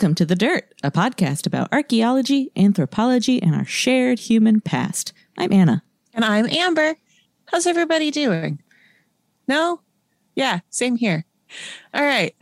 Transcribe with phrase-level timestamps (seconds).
[0.00, 5.12] Welcome to The Dirt, a podcast about archaeology, anthropology, and our shared human past.
[5.36, 5.82] I'm Anna.
[6.14, 6.94] And I'm Amber.
[7.44, 8.62] How's everybody doing?
[9.46, 9.82] No?
[10.34, 11.26] Yeah, same here.
[11.92, 12.34] All right.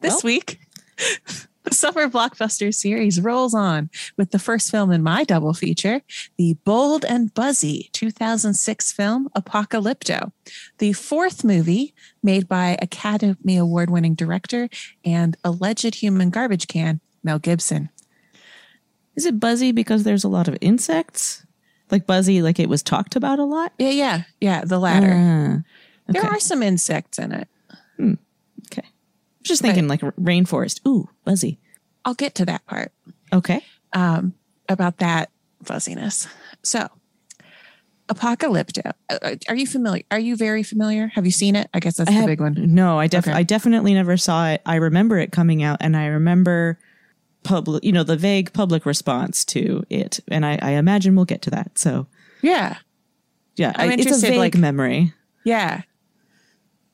[0.00, 0.60] This Well- week,
[1.64, 6.02] the Summer Blockbuster series rolls on with the first film in my double feature,
[6.36, 10.32] the Bold and Buzzy 2006 film Apocalypto,
[10.78, 14.68] the fourth movie made by Academy Award winning director
[15.04, 17.88] and alleged human garbage can, Mel Gibson.
[19.16, 21.46] Is it buzzy because there's a lot of insects?
[21.90, 23.72] Like buzzy, like it was talked about a lot?
[23.78, 25.12] Yeah, yeah, yeah, the latter.
[25.12, 25.62] Ah,
[26.08, 27.48] There are some insects in it.
[28.00, 28.18] okay.
[29.44, 30.80] Just thinking like rainforest.
[30.86, 31.58] Ooh, buzzy.
[32.04, 32.92] I'll get to that part.
[33.32, 33.64] Okay.
[33.92, 34.34] um,
[34.68, 35.30] about that
[35.62, 36.26] fuzziness.
[36.62, 36.88] So,
[38.08, 38.92] Apocalypto.
[39.10, 40.02] uh, uh, Are you familiar?
[40.10, 41.08] Are you very familiar?
[41.14, 41.68] Have you seen it?
[41.72, 42.54] I guess that's I the have- big one.
[42.74, 43.32] No, I def- Okay.
[43.36, 44.60] I definitely never saw it.
[44.66, 46.78] I remember it coming out, and I remember
[47.44, 51.42] public, you know, the vague public response to it, and I, I imagine we'll get
[51.42, 51.78] to that.
[51.78, 52.06] So
[52.42, 52.76] Yeah,
[53.56, 55.12] yeah, I'm I, it's a interested, vague like- memory.
[55.44, 55.82] yeah.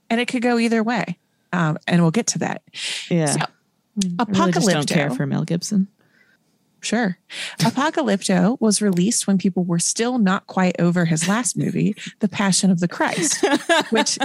[0.09, 1.19] And it could go either way,
[1.53, 2.63] um, and we'll get to that.
[3.11, 3.41] Yeah, So,
[4.19, 5.89] I really just don't care for Mel Gibson.
[6.81, 7.19] Sure.
[7.59, 12.71] Apocalypto was released when people were still not quite over his last movie, The Passion
[12.71, 13.45] of the Christ,
[13.91, 14.19] which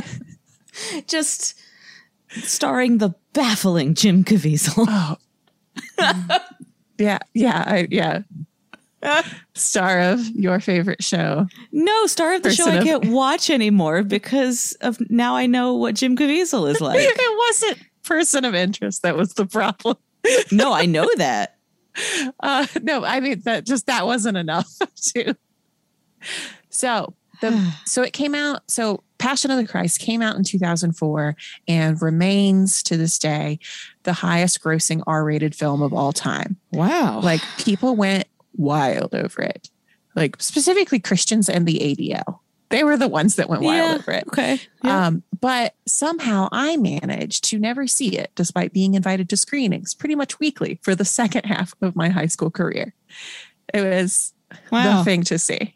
[1.08, 1.60] Just
[2.30, 4.86] starring the baffling Jim Caviezel.
[4.88, 5.18] oh
[6.98, 8.22] yeah, yeah, I, yeah.
[9.54, 11.48] Star of your favorite show.
[11.72, 15.96] no, star of the show I can't watch anymore because of now I know what
[15.96, 16.98] Jim Caviezel is like.
[17.00, 19.98] it wasn't person of interest that was the problem.
[20.52, 21.52] no, I know that.
[22.42, 24.68] Uh, no, I mean that just that wasn't enough
[25.02, 25.34] too.
[26.70, 28.64] So the so it came out.
[28.68, 31.38] So Passion of the Christ came out in 2004
[31.70, 33.60] and remains to this day
[34.04, 36.58] the highest grossing R-rated film of all time.
[36.74, 37.22] Wow.
[37.22, 38.26] Like people went
[38.58, 39.70] wild over it.
[40.16, 42.40] Like specifically Christians and the ADL.
[42.70, 44.24] They were the ones that went wild yeah, over it.
[44.28, 44.60] okay.
[44.84, 45.08] Yeah.
[45.08, 50.16] Um, but somehow I managed to never see it despite being invited to screenings pretty
[50.16, 52.94] much weekly for the second half of my high school career.
[53.74, 54.34] It was
[54.72, 54.98] wow.
[54.98, 55.76] the thing to see.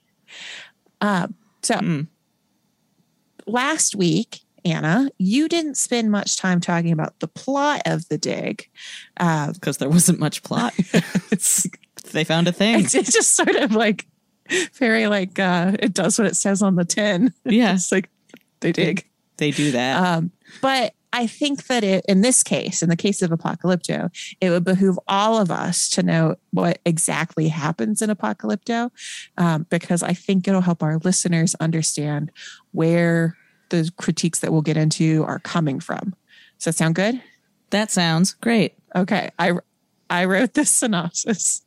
[1.01, 2.07] Um, so Mm.
[3.45, 8.67] last week, Anna, you didn't spend much time talking about the plot of the dig.
[9.17, 10.73] Uh, because there wasn't much plot.
[11.31, 11.65] it's,
[12.11, 12.79] they found a thing.
[12.81, 14.05] it's, it's just sort of like
[14.73, 17.33] very like uh, it does what it says on the tin.
[17.45, 18.09] Yeah, It's like
[18.61, 19.05] they dig.
[19.37, 20.03] they do that.
[20.03, 20.31] Um,
[20.61, 24.09] but I think that it, in this case, in the case of Apocalypto,
[24.39, 28.91] it would behoove all of us to know what exactly happens in Apocalypto,
[29.37, 32.31] um, because I think it'll help our listeners understand
[32.73, 33.35] where
[33.69, 36.13] the critiques that we'll get into are coming from.
[36.57, 37.21] Does that sound good?
[37.71, 38.73] that sounds great.
[38.95, 39.53] Okay, I
[40.09, 41.61] I wrote this synopsis.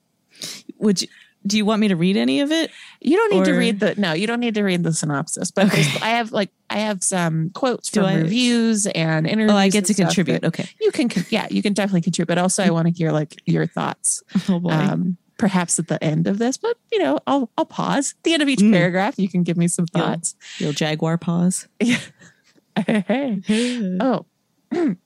[0.79, 1.09] Would you,
[1.47, 2.71] do you want me to read any of it?
[3.01, 5.67] You don't need to read the no, you don't need to read the synopsis, but
[5.67, 5.83] Okay.
[6.01, 9.51] I have like I have some quotes from I- reviews and interviews.
[9.53, 10.45] Oh, I get to contribute.
[10.45, 10.69] Okay.
[10.81, 13.67] you can yeah you can definitely contribute but also i want to hear like your
[13.67, 14.71] thoughts Oh boy.
[14.71, 18.33] um perhaps at the end of this but you know i'll i'll pause at the
[18.35, 18.73] end of each Mm.
[18.73, 21.67] paragraph you can give me some You'll- thoughts You'll jaguar pause.
[21.81, 23.43] hey
[24.01, 24.27] oh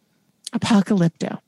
[0.53, 1.39] apocalypto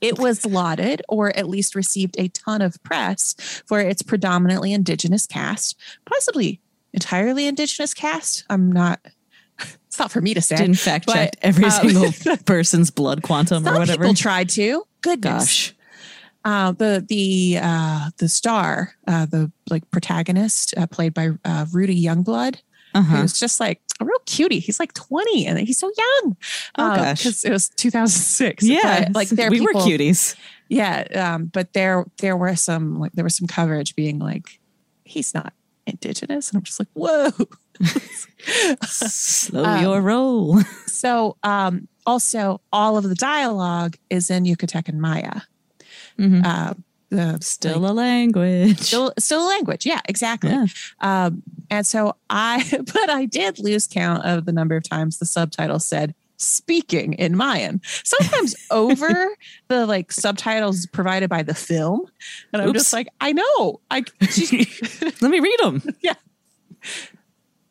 [0.00, 3.34] it was lauded or at least received a ton of press
[3.66, 6.60] for its predominantly indigenous cast possibly
[6.92, 9.00] entirely indigenous cast i'm not
[9.86, 13.22] it's not for me to say Didn't fact but, check every um, single person's blood
[13.22, 14.02] quantum or whatever.
[14.02, 15.74] people tried to goodness Gosh.
[16.44, 22.00] uh, the the uh, the star, uh, the like protagonist, uh, played by uh, Rudy
[22.00, 22.56] Youngblood,
[22.94, 23.16] Uh-huh.
[23.16, 23.80] who's just like
[24.28, 24.60] cutie.
[24.60, 26.36] He's like twenty, and he's so young.
[26.76, 27.18] Oh, gosh.
[27.24, 28.62] because it was two thousand six.
[28.64, 30.36] Yeah, like there we people, were cuties.
[30.68, 34.60] Yeah, um, but there there were some like there was some coverage being like
[35.04, 35.52] he's not
[35.86, 37.30] indigenous, and I'm just like whoa.
[38.86, 40.60] Slow Um, your roll.
[40.86, 45.42] so um, also all of the dialogue is in Yucatecan Maya.
[46.18, 46.44] Mhm.
[46.44, 46.74] Uh,
[47.40, 48.80] Still like, a language.
[48.80, 49.86] still still a language.
[49.86, 50.50] Yeah, exactly.
[50.50, 50.66] Yeah.
[51.00, 55.26] Um, and so I, but I did lose count of the number of times the
[55.26, 59.28] subtitle said speaking in Mayan, sometimes over
[59.68, 62.02] the like subtitles provided by the film.
[62.52, 62.78] And I'm Oops.
[62.78, 63.80] just like, I know.
[63.90, 64.04] I
[65.20, 65.82] Let me read them.
[66.00, 66.14] Yeah.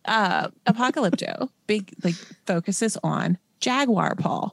[0.05, 4.49] uh Apocalypto big like focuses on Jaguar Paw,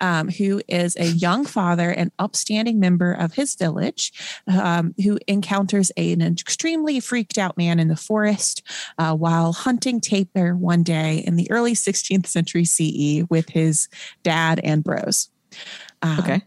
[0.00, 4.12] um, who is a young father and upstanding member of his village,
[4.46, 8.62] um, who encounters a- an extremely freaked out man in the forest
[8.98, 13.88] uh, while hunting tapir one day in the early 16th century CE with his
[14.22, 15.30] dad and bros.
[16.02, 16.42] Um, Okay.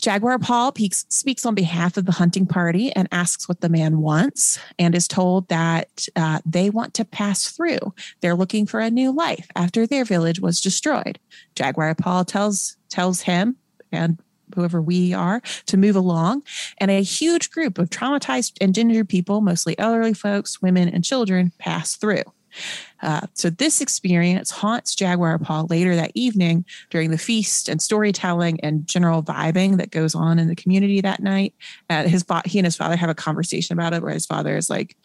[0.00, 4.00] Jaguar Paw peaks, speaks on behalf of the hunting party and asks what the man
[4.00, 7.78] wants, and is told that uh, they want to pass through.
[8.20, 11.18] They're looking for a new life after their village was destroyed.
[11.54, 13.56] Jaguar Paw tells tells him
[13.90, 14.18] and
[14.54, 16.42] whoever we are to move along,
[16.78, 21.52] and a huge group of traumatized and injured people, mostly elderly folks, women, and children,
[21.58, 22.22] pass through.
[23.02, 28.60] Uh, so this experience haunts Jaguar Paw later that evening during the feast and storytelling
[28.60, 31.54] and general vibing that goes on in the community that night.
[31.90, 34.70] Uh, his he and his father have a conversation about it, where his father is
[34.70, 34.96] like,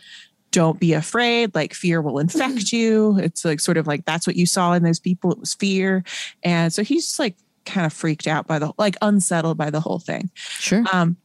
[0.52, 1.54] "Don't be afraid.
[1.54, 4.84] Like fear will infect you." It's like sort of like that's what you saw in
[4.84, 5.32] those people.
[5.32, 6.04] It was fear,
[6.44, 7.36] and so he's just like
[7.66, 10.30] kind of freaked out by the like unsettled by the whole thing.
[10.36, 10.84] Sure.
[10.92, 11.18] Um,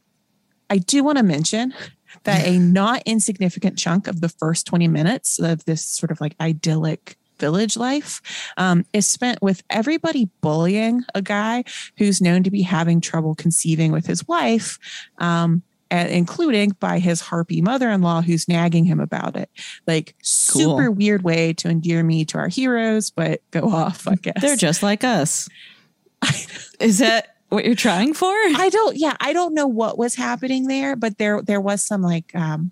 [0.69, 1.73] I do want to mention
[2.23, 6.35] that a not insignificant chunk of the first 20 minutes of this sort of like
[6.39, 8.21] idyllic village life
[8.57, 11.63] um, is spent with everybody bullying a guy
[11.97, 14.79] who's known to be having trouble conceiving with his wife.
[15.19, 19.49] Um, and including by his harpy mother-in-law who's nagging him about it
[19.87, 24.41] like super weird way to endear me to our heroes but go off i guess
[24.41, 25.47] They're just like us.
[26.81, 28.31] Is that what you're trying for?
[28.33, 32.01] I don't yeah, I don't know what was happening there, but there there was some
[32.01, 32.71] like um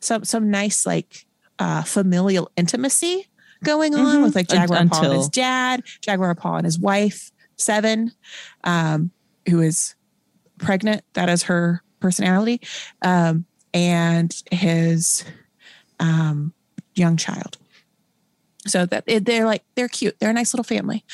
[0.00, 1.26] some some nice like
[1.58, 3.26] uh familial intimacy
[3.64, 4.22] going on Mhm.
[4.24, 8.12] with like Jaguar Paw and his dad, Jaguar Paw and his wife, Seven,
[8.64, 9.10] um,
[9.48, 9.94] who is
[10.58, 11.02] pregnant.
[11.14, 12.60] That is her personality.
[13.02, 15.24] Um, and his
[16.00, 16.52] um
[16.94, 17.58] young child.
[18.66, 20.18] So that they're like they're cute.
[20.20, 21.04] They're a nice little family.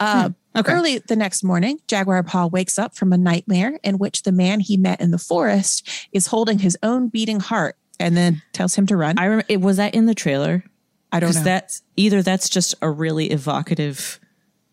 [0.00, 0.70] Uh, Okay.
[0.70, 4.60] Early the next morning, Jaguar Paw wakes up from a nightmare in which the man
[4.60, 8.86] he met in the forest is holding his own beating heart and then tells him
[8.88, 9.18] to run.
[9.18, 9.46] I remember.
[9.48, 10.62] It was that in the trailer.
[11.10, 11.42] I don't know.
[11.42, 14.20] that's either that's just a really evocative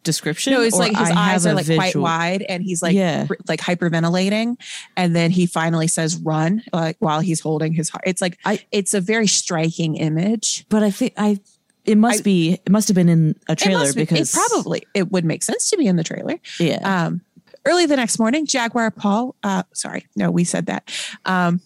[0.03, 0.51] description.
[0.51, 3.27] no, it's like his I eyes are like quite wide and he's like Yeah.
[3.29, 4.57] r- like hyperventilating
[4.97, 8.03] and then he finally says run like while he's holding his heart.
[8.05, 10.65] It's like I- it's a very striking image.
[10.67, 11.39] But I think I.
[11.85, 12.53] It must I- be.
[12.65, 15.43] It must have been in a It trailer be- because it probably it would make
[15.43, 16.35] sense to be in the trailer.
[16.59, 17.05] Yeah.
[17.05, 17.21] Um,
[17.65, 20.91] early the next morning, Jaguar Paw, uh, sorry, no, we said that.
[21.25, 21.61] Um,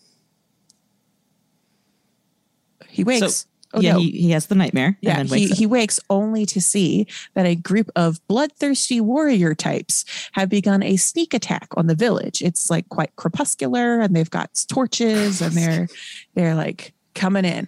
[2.87, 3.47] he wakes.
[3.73, 3.93] oh, yeah.
[3.93, 3.99] no.
[3.99, 4.97] He, he has the nightmare.
[5.01, 5.57] yeah, he, wakes up.
[5.57, 10.95] he wakes only to see that a group of bloodthirsty warrior types have begun a
[10.95, 12.41] sneak attack on the village.
[12.41, 15.87] It's like quite crepuscular, and they've got torches, and they're
[16.35, 17.67] they're like coming in.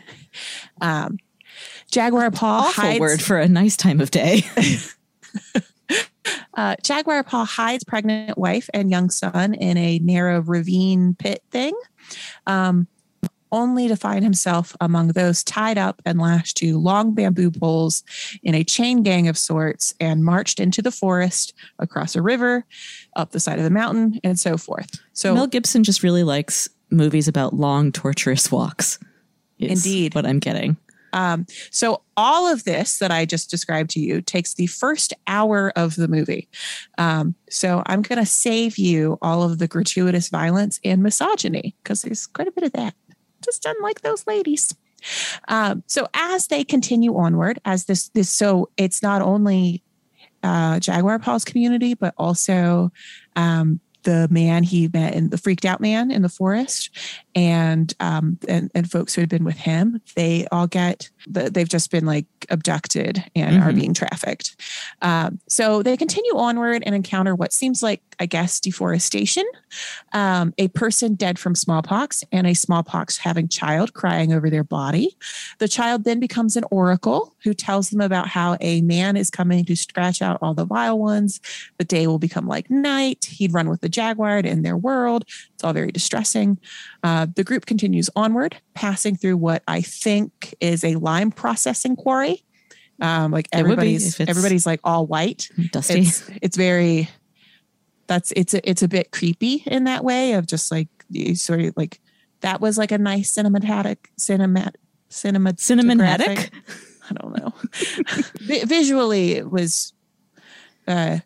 [0.82, 1.18] Um,
[1.96, 4.44] Jaguar Paw Awful hides word for a nice time of day.
[6.56, 11.74] Uh, Jaguar Paw hides pregnant wife and young son in a narrow ravine pit thing,
[12.48, 12.88] um,
[13.52, 18.04] only to find himself among those tied up and lashed to long bamboo poles
[18.42, 22.64] in a chain gang of sorts and marched into the forest, across a river,
[23.18, 24.98] up the side of the mountain, and so forth.
[25.12, 28.98] So, Mel Gibson just really likes movies about long, torturous walks.
[29.60, 30.16] Indeed.
[30.16, 30.78] what I'm getting.
[31.16, 35.72] Um, so all of this that I just described to you takes the first hour
[35.76, 36.50] of the movie.
[36.98, 42.04] Um, so I'm going to save you all of the gratuitous violence and misogyny because
[42.04, 42.94] there's quite a bit of that.
[43.44, 44.76] Just unlike those ladies.
[45.48, 49.84] Um, so as they continue onward, as this this so it's not only
[50.44, 52.92] uh, Jaguar Paw's community, but also
[53.36, 56.90] um, the man he met in the freaked out man in the forest.
[57.36, 61.68] And um and, and folks who had been with him they all get the, they've
[61.68, 63.76] just been like abducted and are Mhm.
[63.76, 64.56] being trafficked.
[65.02, 69.44] Um so they continue onward and encounter what seems like i guess deforestation.
[70.14, 75.18] Um a person dead from smallpox and a smallpox having child crying over their body.
[75.60, 79.64] The child then becomes an oracle who tells them about how a man is coming
[79.64, 81.40] to scratch out all the vile ones
[81.78, 85.24] the day will become like night he'd run with the jaguar in their world
[85.54, 86.60] it's all very distressing
[87.06, 92.44] uh, the group continues onward, passing through what I think is a lime processing quarry.
[93.00, 95.50] Um, like It would be everybody's everybody's like all white.
[95.72, 96.00] Dusty.
[96.00, 97.10] It's it's very
[98.08, 101.60] that's it's a, it's a bit creepy in that way of just like you sort
[101.62, 102.00] of like
[102.42, 104.74] that was like a nice cinematic cinemat
[105.10, 106.50] cinema Cinematic?
[107.10, 107.54] I don't know.
[108.42, 109.94] Vi- Visually, it was
[110.88, 111.20] uh,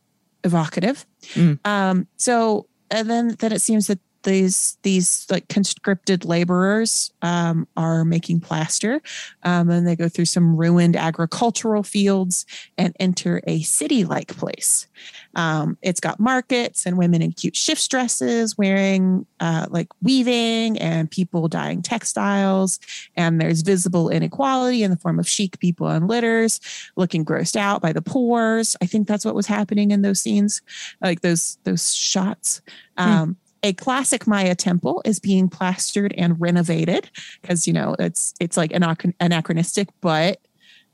[0.43, 1.05] evocative.
[1.33, 1.59] Mm.
[1.65, 8.05] Um, so, and then then it seems that these these like conscripted laborers um, are
[8.05, 9.01] making plaster,
[9.43, 12.45] um, and they go through some ruined agricultural fields
[12.77, 14.87] and enter a city-like place.
[15.35, 21.09] Um, it's got markets and women in cute shift dresses wearing uh, like weaving and
[21.09, 22.79] people dyeing textiles.
[23.15, 26.59] And there's visible inequality in the form of chic people on litters
[26.95, 28.75] looking grossed out by the pores.
[28.81, 30.61] I think that's what was happening in those scenes,
[31.01, 32.61] like those those shots.
[32.97, 37.09] Um, a classic Maya temple is being plastered and renovated
[37.41, 40.39] because you know it's it's like anach- anachronistic, but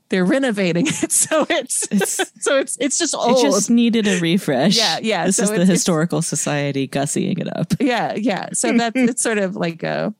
[0.08, 3.38] they're renovating it, so it's, It's- so it's it's just old.
[3.38, 4.76] It just needed a refresh.
[4.76, 7.72] Yeah, yeah, This so is the historical society gussying it up.
[7.80, 8.48] yeah, yeah.
[8.52, 10.14] So that's it's sort of like a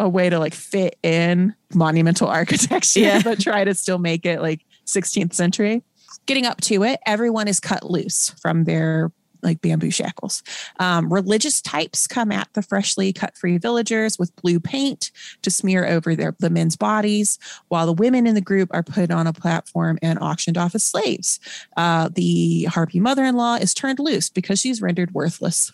[0.00, 3.22] a way to like fit in monumental architecture, Yeah.
[3.22, 5.82] but try to still make it like 16th century.
[6.26, 9.10] Getting up to it, everyone is cut loose from their
[9.42, 10.42] like bamboo shackles.
[10.78, 15.10] Um, religious types come at the freshly cut free villagers with blue paint
[15.42, 19.10] to smear over their the men's bodies, while the women in the group are put
[19.10, 21.40] on a platform and auctioned off as slaves.
[21.76, 25.72] Uh, the harpy mother-in-law is turned loose because she's rendered worthless.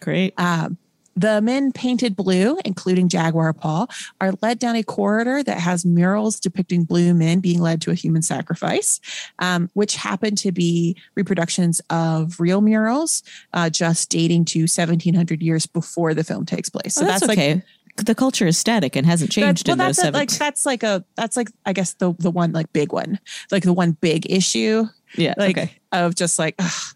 [0.00, 0.34] Great.
[0.38, 0.78] Um,
[1.20, 3.90] the men painted blue, including Jaguar Paul,
[4.22, 7.94] are led down a corridor that has murals depicting blue men being led to a
[7.94, 9.00] human sacrifice,
[9.38, 13.22] um, which happen to be reproductions of real murals,
[13.52, 16.94] uh, just dating to 1700 years before the film takes place.
[16.94, 17.62] So that's, okay.
[17.96, 20.82] the culture is static and hasn't changed well, in those that's a, like that's like
[20.82, 24.30] a that's like I guess the the one like big one, like the one big
[24.30, 24.86] issue
[25.16, 25.34] yeah.
[25.36, 25.72] like okay.
[25.92, 26.94] of just like ugh,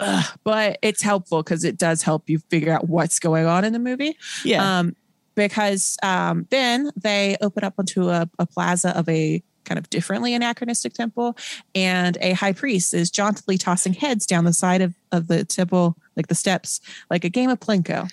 [0.00, 0.24] ugh.
[0.44, 3.78] but it's helpful because it does help you figure out what's going on in the
[3.78, 4.78] movie Yeah.
[4.78, 4.96] um
[5.34, 10.32] because um then they open up onto a, a plaza of a kind of differently
[10.34, 11.36] anachronistic temple
[11.74, 15.94] and a high priest is jauntily tossing heads down the side of, of the temple
[16.16, 18.10] like the steps like a game of plinko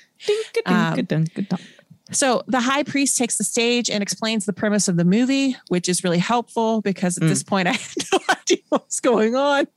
[0.66, 0.96] um,
[2.12, 5.90] so the high priest takes the stage and explains the premise of the movie, which
[5.90, 7.30] is really helpful because at Mm.
[7.30, 9.68] this point I had no idea what's going on.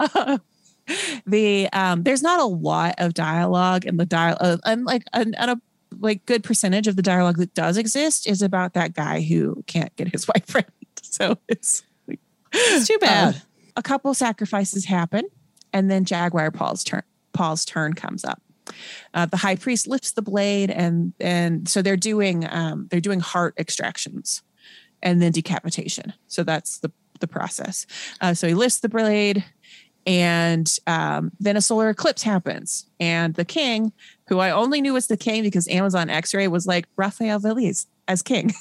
[0.00, 0.38] Uh,
[1.26, 5.50] the um, there's not a lot of dialogue, and the dialogue, and like and, and
[5.52, 5.60] a
[6.00, 9.94] like good percentage of the dialogue that does exist is about that guy who can't
[9.96, 10.74] get his wife pregnant.
[11.02, 12.20] So it's like,
[12.52, 13.34] It's too bad.
[13.34, 13.38] uh,
[13.76, 15.24] a couple sacrifices happen,
[15.72, 17.02] and then Jaguar Paw's turn.
[17.32, 18.42] Paw's turn comes up.
[19.14, 23.20] Uh, the high priest lifts the blade, and and so they're doing um, they're doing
[23.20, 24.42] heart extractions,
[25.02, 26.12] and then decapitation.
[26.26, 27.86] So that's the the process.
[28.20, 29.44] Uh, so he lifts the blade,
[30.08, 33.92] and um, then a solar eclipse happens, and the king,
[34.28, 38.22] who I only knew was the king because Amazon X-ray was like Raphael Veliz as
[38.22, 38.54] king,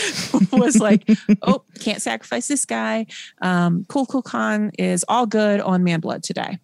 [0.52, 1.06] was like,
[1.42, 3.04] oh, can't sacrifice this guy.
[3.42, 6.58] Um, cool Kukulkan is all good on man blood today.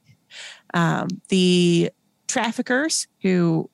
[0.72, 1.90] Um, the
[2.26, 3.68] traffickers who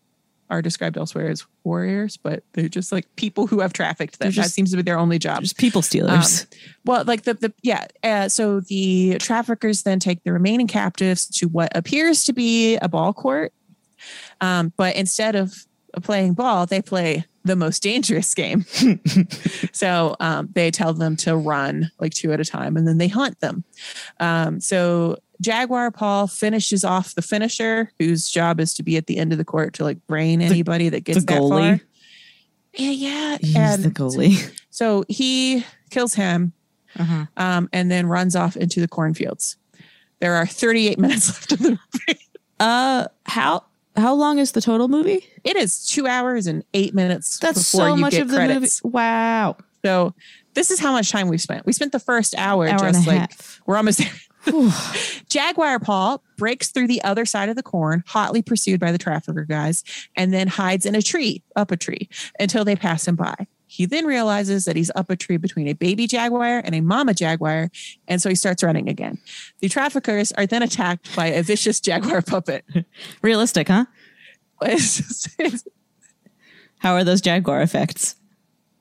[0.48, 4.30] are described elsewhere as warriors, but they're just like people who have trafficked them.
[4.30, 5.42] They're that seems to be their only job.
[5.42, 6.46] Just people stealers.
[6.84, 7.86] Well, like the the yeah.
[8.02, 12.88] Uh, so the traffickers then take the remaining captives to what appears to be a
[12.88, 13.52] ball court,
[14.40, 15.66] um, but instead of
[16.02, 18.64] playing ball, they play the most dangerous game.
[19.72, 23.08] so um, they tell them to run like two at a time, and then they
[23.08, 23.64] hunt them.
[24.20, 29.18] Um, so Jaguar Paw finishes off the finisher, whose job is to be at the
[29.18, 31.78] end of the court to like brain anybody that gets the that goalie.
[31.78, 31.86] far.
[32.74, 34.52] Yeah, yeah, He's and the goalie.
[34.70, 36.52] so he kills him
[36.98, 37.26] Uh-huh.
[37.36, 39.56] um, and then runs off into the cornfields.
[40.20, 42.20] There are 38 minutes left of the movie.
[42.60, 43.64] Uh, how
[43.96, 45.26] how long is the total movie?
[45.42, 48.84] It is two hours and eight minutes That's so much of the credits.
[48.84, 48.92] movie.
[48.92, 50.14] Wow, So
[50.52, 51.64] this is how much time we spent.
[51.64, 53.60] We spent the first hour, hour just like half.
[53.66, 54.10] we're almost there.
[55.28, 59.44] Jaguar Paw breaks through the other side of the corn, hotly pursued by the trafficker
[59.44, 59.82] guys,
[60.14, 63.46] and then hides in a tree, up a tree, until they pass him by.
[63.68, 67.14] He then realizes that he's up a tree between a baby jaguar and a mama
[67.14, 67.70] jaguar,
[68.06, 69.18] and so he starts running again.
[69.60, 72.64] The traffickers are then attacked by a vicious jaguar puppet.
[73.22, 73.86] Realistic, huh?
[74.62, 75.64] It's just, it's,
[76.78, 78.15] How are those Jaguar effects?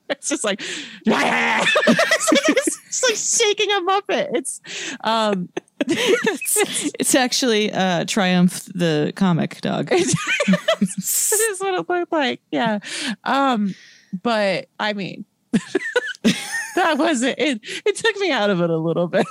[0.10, 0.60] it's just like,
[1.06, 2.48] it's, like
[2.86, 4.28] it's like shaking a muppet.
[4.34, 4.60] It's
[5.02, 5.48] um,
[5.80, 9.88] it's, it's actually uh, Triumph the comic dog.
[9.88, 12.40] this is what it looked like.
[12.50, 12.78] Yeah.
[13.24, 13.74] Um,
[14.22, 17.60] but I mean, that wasn't it.
[17.84, 19.26] It took me out of it a little bit.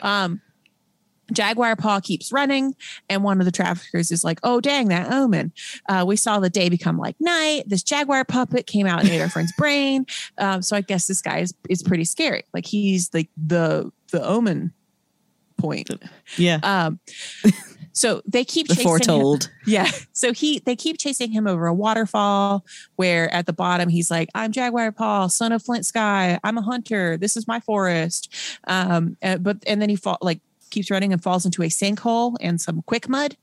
[0.00, 0.40] um,
[1.32, 2.74] Jaguar Paw keeps running,
[3.08, 5.52] and one of the traffickers is like, "Oh, dang, that omen!
[5.88, 7.64] Uh, we saw the day become like night.
[7.66, 10.06] This Jaguar puppet came out and ate our friend's brain.
[10.38, 12.44] Um, so I guess this guy is is pretty scary.
[12.54, 14.72] Like he's like the the omen
[15.56, 15.90] point.
[16.36, 16.60] Yeah.
[16.62, 17.00] Um,
[17.92, 18.90] so they keep the chasing him.
[18.90, 19.50] foretold.
[19.66, 19.90] Yeah.
[20.12, 22.64] So he they keep chasing him over a waterfall
[22.94, 26.38] where at the bottom he's like, I'm Jaguar Paw, son of Flint Sky.
[26.44, 27.16] I'm a hunter.
[27.16, 28.32] This is my forest.
[28.68, 32.36] Um, uh, but and then he fall like keeps running and falls into a sinkhole
[32.40, 33.36] and some quick mud.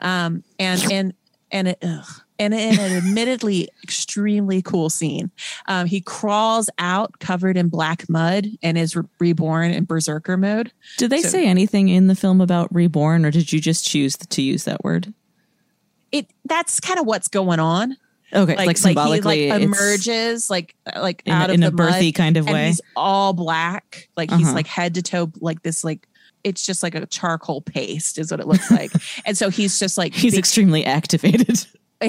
[0.00, 1.14] Um, and and
[1.52, 2.06] and it ugh.
[2.38, 5.30] and in an admittedly extremely cool scene.
[5.66, 10.72] Um, he crawls out covered in black mud and is re- reborn in berserker mode.
[10.96, 14.16] Did they So- say anything in the film about reborn, or did you just choose
[14.16, 15.12] to use that word?
[16.12, 17.96] It that's kind of what's going on.
[18.32, 22.06] Okay, like, symbolically, he like emerges like like in, out in of a the birthy
[22.06, 22.66] mud, kind of and way.
[22.68, 24.54] he's all black like he's Uh-huh.
[24.54, 26.06] like head to toe like this like
[26.44, 28.90] it's just like a charcoal paste is what it looks like
[29.26, 31.66] and so he's just like He's be- extremely activated.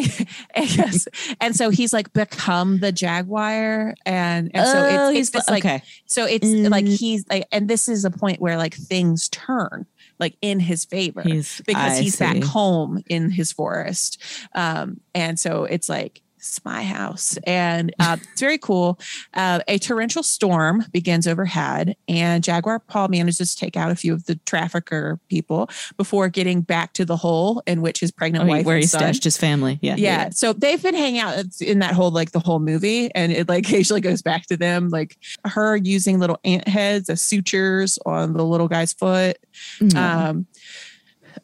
[0.55, 1.07] yes
[1.41, 5.49] and so he's like become the jaguar and and so Oh, it's, he's it's this
[5.49, 5.83] like okay.
[6.05, 6.69] so it's Mm.
[6.69, 9.85] like he's like and this is a point where like things turn
[10.17, 14.21] like in his favor He's because I he's back home in his forest.
[14.53, 17.37] Um, and so it's like, it's my house.
[17.45, 18.99] And uh, it's very cool.
[19.35, 24.11] Uh, a torrential storm begins overhead, and Jaguar Paw manages to take out a few
[24.11, 28.47] of the trafficker people before getting back to the hole in which his pregnant Oh,
[28.47, 29.77] wife where he son- stashed his family.
[29.83, 30.29] Yeah, yeah.
[30.31, 33.65] So they've been hanging out in that whole like the whole movie, and it like
[33.67, 38.43] occasionally goes back to them, like her using little ant heads as sutures on the
[38.43, 39.37] little guy's foot,
[39.79, 39.95] Mm.
[39.95, 40.47] um,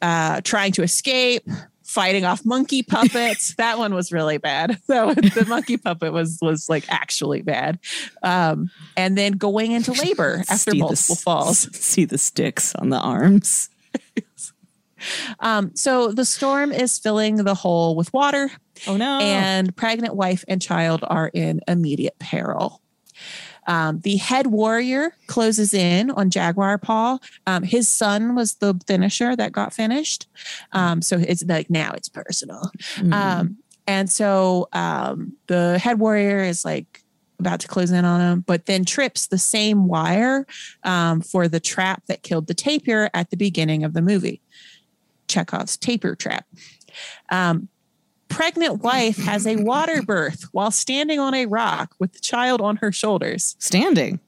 [0.01, 1.48] uh, trying to escape,
[1.98, 3.56] fighting off monkey puppets.
[3.58, 4.80] that one was really bad.
[4.86, 7.80] One, the monkey puppet was was like actually bad,
[8.22, 11.75] um, and then going into labor after See multiple s- falls.
[11.75, 13.70] See the sticks on the arms.
[15.39, 18.50] Um, so the storm is filling the hole with water.
[18.86, 19.20] Oh no!
[19.20, 22.82] and pregnant wife and child are in immediate peril.
[23.68, 27.20] Um, the head warrior closes in on Jaguar Paw.
[27.46, 30.28] Um, his son was the finisher that got finished.
[30.72, 32.72] Um, so it's like now it's personal.
[32.96, 33.13] Mm.
[33.13, 37.04] Um, and so um, the head warrior is like
[37.39, 40.46] about to close in on him, but then trips the same wire
[40.84, 44.41] um, for the trap that killed the tapir at the beginning of the movie.
[45.28, 46.46] Chekhov's tapir trap.
[47.30, 47.70] Um,
[48.30, 52.78] pregnant wife has a water birth while standing on a rock with the child on
[52.78, 53.56] her shoulders.
[53.60, 54.20] standing.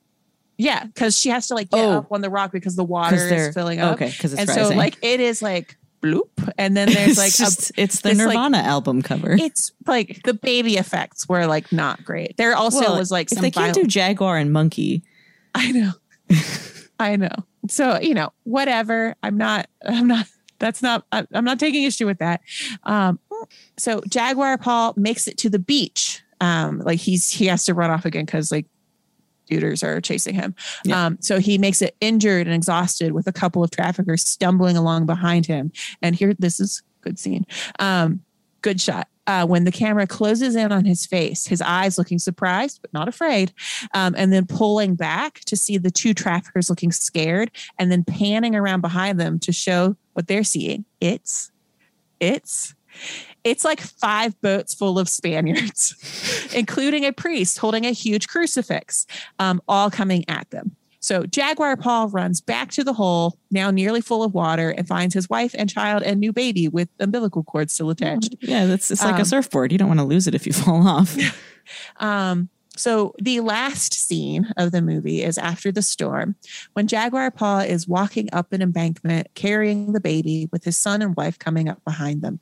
[0.57, 1.99] Yeah, because she has to like get Oh.
[1.99, 3.93] up on the rock because the water is filling up.
[3.93, 4.65] Okay, because it's and rising.
[4.65, 8.19] so like it is like bloop, and then there's like it's, a it's the it's
[8.19, 9.31] like- Nirvana album cover.
[9.39, 12.35] it's like the baby effects were like not great.
[12.35, 15.01] There also Well, was like some they can't do Jaguar and Monkey,
[15.55, 15.91] I know.
[16.99, 17.31] I know.
[17.69, 19.15] So, you know, whatever.
[19.23, 20.25] I'm not, I'm not,
[20.59, 22.41] that's not, I'm not taking issue with that.
[22.83, 23.19] Um,
[23.77, 26.21] so Jaguar Paw makes it to the beach.
[26.41, 28.65] Um, like he's, he has to run off again because like
[29.49, 30.55] shooters are chasing him.
[30.85, 31.05] Yeah.
[31.05, 35.05] Um, so he makes it injured and exhausted with a couple of traffickers stumbling along
[35.05, 35.71] behind him.
[36.01, 37.45] And here, this is good scene.
[37.79, 38.21] Um,
[38.61, 39.07] good shot.
[39.27, 43.07] Uh, when the camera closes in on his face, his eyes looking surprised but not
[43.07, 43.53] afraid,
[43.93, 48.55] um, and then pulling back to see the two traffickers looking scared, and then panning
[48.55, 50.83] around behind them to show what they're seeing.
[50.99, 51.51] It's,
[52.19, 52.73] it's,
[53.43, 59.05] it's like five boats full of Spaniards, including a priest holding a huge crucifix,
[59.39, 60.75] um, all coming at them.
[61.01, 65.13] So Jaguar Paw runs back to the hole, now nearly full of water, and finds
[65.13, 68.35] his wife and child and new baby with umbilical cord still attached.
[68.41, 69.71] yeah, that's it's like Um, a surfboard.
[69.71, 71.15] You don't want to lose it if you fall off.
[71.99, 76.35] Um, so the last scene of the movie is after the storm,
[76.73, 81.15] when Jaguar Paw is walking up an embankment carrying the baby with his son and
[81.15, 82.39] wife coming up behind them.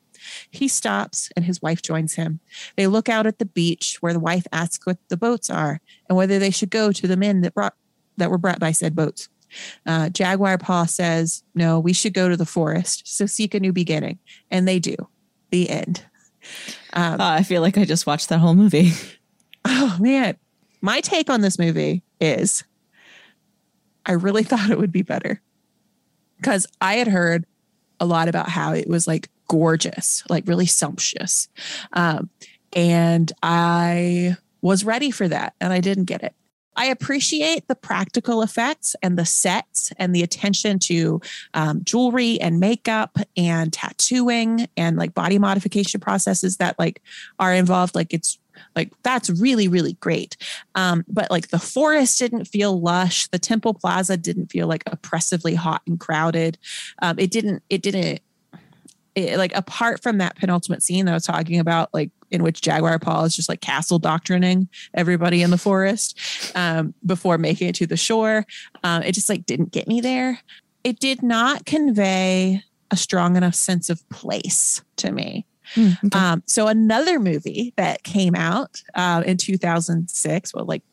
[0.52, 2.40] He stops and his wife joins him.
[2.76, 6.18] They look out at the beach where the wife asks what the boats are and
[6.18, 7.76] whether they should go to the men that brought
[8.18, 9.30] that were brought by said boats.
[9.86, 13.04] Uh, Jaguar Paw says, "No, we should go to the forest.
[13.06, 14.20] So seek a new beginning,"
[14.52, 14.96] and they do.
[15.52, 16.04] The end.
[16.94, 18.92] Um, Uh, I feel like I just watched that whole movie.
[19.70, 20.38] Oh man,
[20.82, 22.64] my take on this movie is
[24.06, 25.42] I really thought it would be better
[26.38, 27.46] because I had heard
[28.00, 31.50] a lot about how it was like gorgeous, like really sumptuous.
[31.94, 32.30] Um,
[32.74, 36.34] and I was ready for that and I didn't get it.
[36.76, 41.22] I appreciate the practical effects and the sets and the attention to
[41.56, 47.02] um, jewelry and makeup and tattooing and like body modification processes that like
[47.40, 47.96] are involved.
[47.96, 48.38] Like it's
[48.76, 50.38] Like that's really, really great.
[50.76, 53.28] Um, but like the forest didn't feel lush.
[53.28, 56.60] The Temple Plaza didn't feel like oppressively hot and crowded.
[57.02, 58.22] Um, it didn't, it didn't,
[59.18, 62.62] it, like apart from that penultimate scene that I was talking about, like in which
[62.62, 66.20] Jaguar Paw is just like castle doctrining everybody in the forest
[66.56, 68.46] um, before making it to the shore.
[68.84, 70.40] Um, it just like didn't get me there.
[70.84, 75.46] It did not convey a strong enough sense of place to me.
[75.76, 76.18] Mm, okay.
[76.18, 80.84] Um, so another movie that came out uh, in 2006, well, like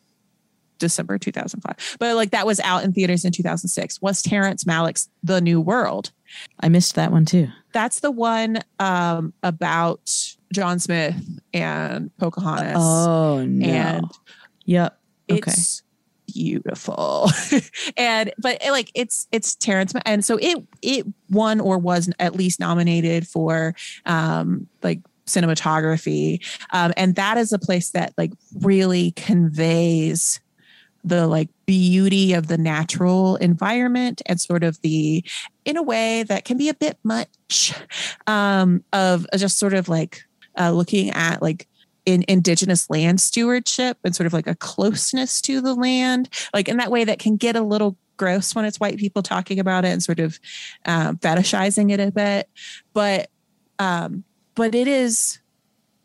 [0.79, 5.39] December 2005, but like that was out in theaters in 2006 was Terrence Malick's The
[5.39, 6.11] New World.
[6.59, 7.47] I missed that one too.
[7.73, 11.15] That's the one um, about John Smith
[11.53, 12.77] and Pocahontas.
[12.77, 13.67] Oh no.
[13.67, 14.05] and
[14.65, 14.97] yep.
[15.29, 15.51] Okay.
[15.51, 15.83] it's
[16.33, 17.29] beautiful
[17.97, 22.35] and but it, like it's it's terrence and so it it won or was at
[22.35, 29.11] least nominated for um like cinematography um and that is a place that like really
[29.11, 30.39] conveys
[31.05, 35.23] the like beauty of the natural environment and sort of the
[35.65, 37.73] in a way that can be a bit much
[38.27, 40.23] um of just sort of like
[40.57, 41.67] uh, looking at like
[42.05, 46.77] in indigenous land stewardship and sort of like a closeness to the land, like in
[46.77, 49.89] that way that can get a little gross when it's white people talking about it
[49.89, 50.39] and sort of
[50.85, 52.49] um, fetishizing it a bit.
[52.93, 53.29] But
[53.79, 54.23] um,
[54.53, 55.39] but it is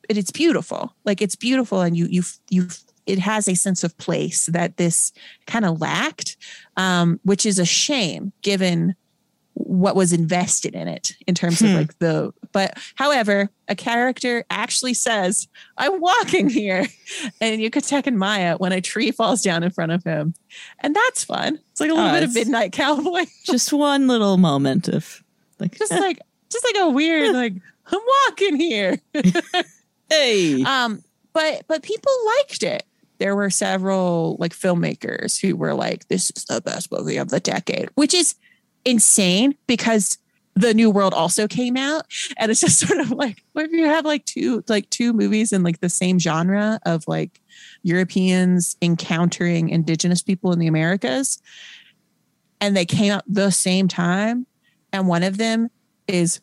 [0.09, 0.95] it, it's beautiful.
[1.05, 2.69] Like it's beautiful, and you you you
[3.07, 5.13] it has a sense of place that this
[5.47, 6.37] kind of lacked,
[6.77, 8.95] um, which is a shame given
[9.65, 11.77] what was invested in it in terms of Hmm.
[11.77, 15.47] like the but however a character actually says
[15.77, 16.87] i'm walking here
[17.41, 20.35] and yucatec and maya when a tree falls down in front of him
[20.81, 21.59] and that's fun.
[21.73, 23.25] It's like a little Oh, bit of midnight cowboy.
[23.45, 25.23] Just one little moment of
[25.59, 26.19] like just like
[26.51, 27.53] just like a weird like
[27.93, 28.99] i'm walking here.
[30.09, 30.63] Hey.
[30.65, 32.85] um but but people liked it.
[33.19, 37.39] There were several like filmmakers who were like this is the best movie of the
[37.41, 38.35] decade which is
[38.85, 40.19] insane because
[40.55, 42.07] the new world also came out.
[42.37, 45.53] And it's just sort of like what if you have like two like two movies
[45.53, 47.41] in like the same genre of like
[47.83, 51.41] europeans encountering indigenous people in the americas?
[52.61, 54.47] And they came out the same time
[54.93, 55.71] and one of them
[56.07, 56.41] is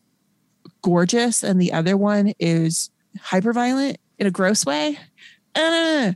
[0.82, 2.90] gorgeous and the other one is
[3.22, 4.98] hyper violent in a gross way?
[5.56, 6.14] Uh,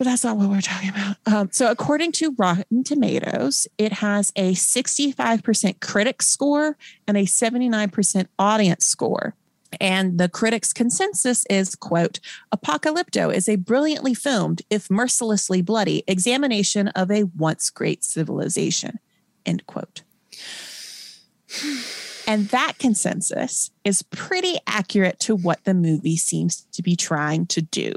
[0.00, 1.16] but that's not what we're talking about.
[1.26, 8.26] Um, so, according to Rotten Tomatoes, it has a 65% critic score and a 79%
[8.38, 9.34] audience score.
[9.78, 12.18] And the critics' consensus is, quote,
[12.50, 19.00] Apocalypto is a brilliantly filmed, if mercilessly bloody, examination of a once great civilization,
[19.44, 20.00] end quote.
[22.26, 27.60] And that consensus is pretty accurate to what the movie seems to be trying to
[27.60, 27.92] do.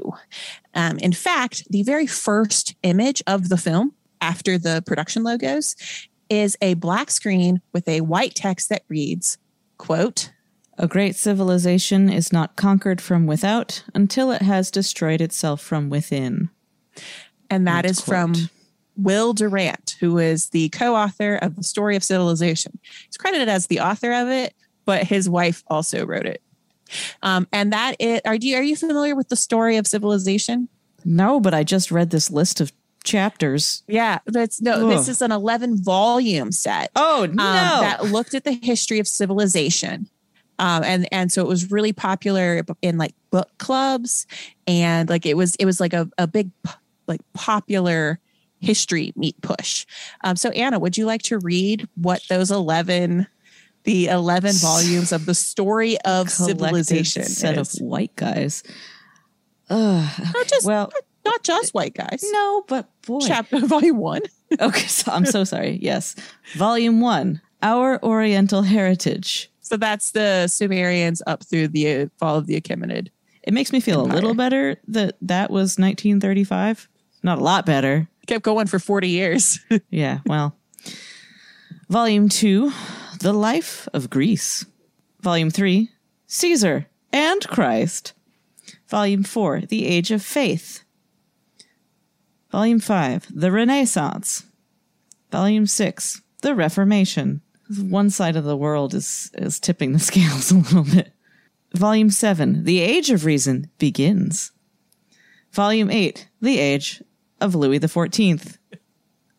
[0.74, 5.76] Um, in fact, the very first image of the film after the production logos
[6.28, 9.38] is a black screen with a white text that reads,
[9.78, 10.32] quote,
[10.78, 16.50] A great civilization is not conquered from without until it has destroyed itself from within.
[17.50, 18.34] and that End is from.
[18.96, 22.78] Will Durant, who is the co-author of the Story of Civilization.
[23.06, 26.43] He's credited as the author of it, but his wife also wrote it.
[27.22, 30.68] Um, and that it are you are you familiar with the Story of Civilization?
[31.04, 32.72] No, but I just read this list of
[33.04, 33.82] chapters.
[33.86, 34.88] Yeah, that's no.
[34.88, 36.90] This is an eleven volume set.
[36.96, 37.42] Oh no.
[37.42, 40.08] um, that looked at the history of civilization.
[40.58, 44.26] Um, and and so it was really popular in like book clubs
[44.66, 46.50] and like it was it was like a, a big
[47.06, 48.20] like popular
[48.60, 49.84] history meet push.
[50.22, 53.26] Um, so Anna, would you like to read what those eleven
[53.84, 57.74] the eleven volumes of the story of civilization set is?
[57.74, 58.62] of white guys.
[59.70, 60.10] Ugh.
[60.34, 60.92] not just well,
[61.24, 62.22] not just white guys.
[62.32, 63.20] no, but boy.
[63.26, 64.22] Chapter volume one.
[64.60, 65.78] Okay, so I'm so sorry.
[65.82, 66.14] Yes.
[66.54, 69.50] Volume 1, Our Oriental Heritage.
[69.60, 73.08] So that's the Sumerians up through the fall of the Achaemenid.
[73.42, 76.88] It makes me feel a little better that that was 1935.
[77.22, 78.06] Not a lot better.
[78.26, 79.58] Kept going for 40 years.
[79.90, 80.56] Yeah, well.
[81.88, 82.70] Volume 2,
[83.24, 84.66] The Life of Greece.
[85.22, 85.88] Volume 3,
[86.26, 88.12] Caesar and Christ.
[88.86, 90.84] Volume 4, The Age of Faith.
[92.50, 94.44] Volume 5, The Renaissance.
[95.32, 97.40] Volume 6, The Reformation.
[97.80, 101.14] One side of the world is, is tipping the scales a little bit.
[101.74, 104.52] Volume 7, The Age of Reason begins.
[105.50, 107.02] Volume 8, The Age
[107.40, 108.58] of Louis XIV.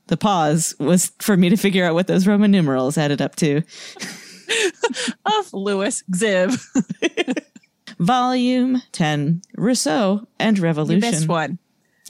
[0.08, 3.58] The pause was for me to figure out what those Roman numerals added up to.
[5.26, 7.44] of Louis Xib.
[8.00, 11.00] Volume 10 Rousseau and You Revolution.
[11.12, 11.60] missed one.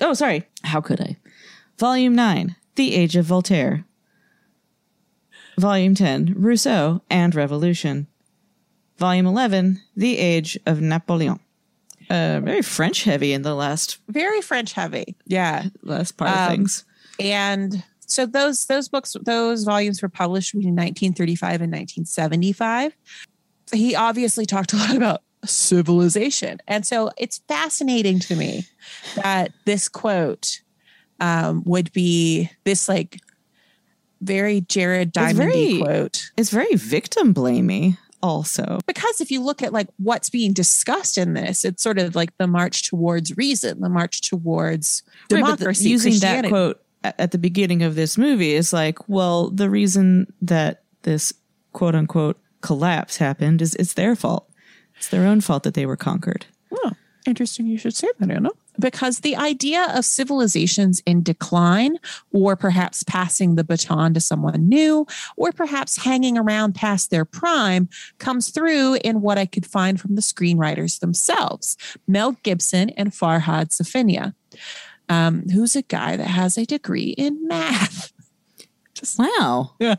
[0.02, 0.46] Oh, sorry.
[0.64, 1.16] How could I?
[1.78, 3.86] Volume 9 The Age of Voltaire.
[5.58, 8.08] Volume 10 Rousseau and Revolution.
[8.98, 11.40] Volume 11 The Age of Napoleon.
[12.10, 15.16] Uh, very French heavy in the last Very French heavy.
[15.26, 15.66] Yeah.
[15.82, 16.84] last part of Um, things.
[17.20, 22.96] And so those those books those volumes were published between 1935 and 1975
[23.74, 26.60] he obviously talked a lot about civilization.
[26.68, 28.66] And so it's fascinating to me
[29.16, 30.62] that this quote
[31.20, 33.20] um, would be this like
[34.22, 36.32] very jared diamond quote.
[36.38, 38.80] It's very victim blamey, also.
[38.88, 42.36] because if you look at like what's being discussed in this it's sort of like
[42.38, 46.82] the march towards reason the march towards Right, the- democracy using that quote
[47.20, 51.34] at, the beginning of this movie is like, well, the reason that this
[51.74, 54.50] quote unquote collapse happened is it's their fault.
[54.98, 56.46] It's their own fault that they were conquered.
[56.72, 56.92] Oh,
[57.26, 57.68] interesting.
[57.68, 58.50] You should say that, Anna.
[58.80, 61.98] Because the idea of civilizations in decline,
[62.34, 65.06] or perhaps passing the baton to someone new,
[65.38, 67.88] or perhaps hanging around past their prime,
[68.18, 73.70] comes through in what I could find from the screenwriters themselves Mel Gibson and Farhad
[73.70, 74.34] Safinia,
[75.10, 78.12] um, who's a guy that has a degree in math.
[78.94, 79.76] Just Wow.
[79.80, 79.96] Yeah.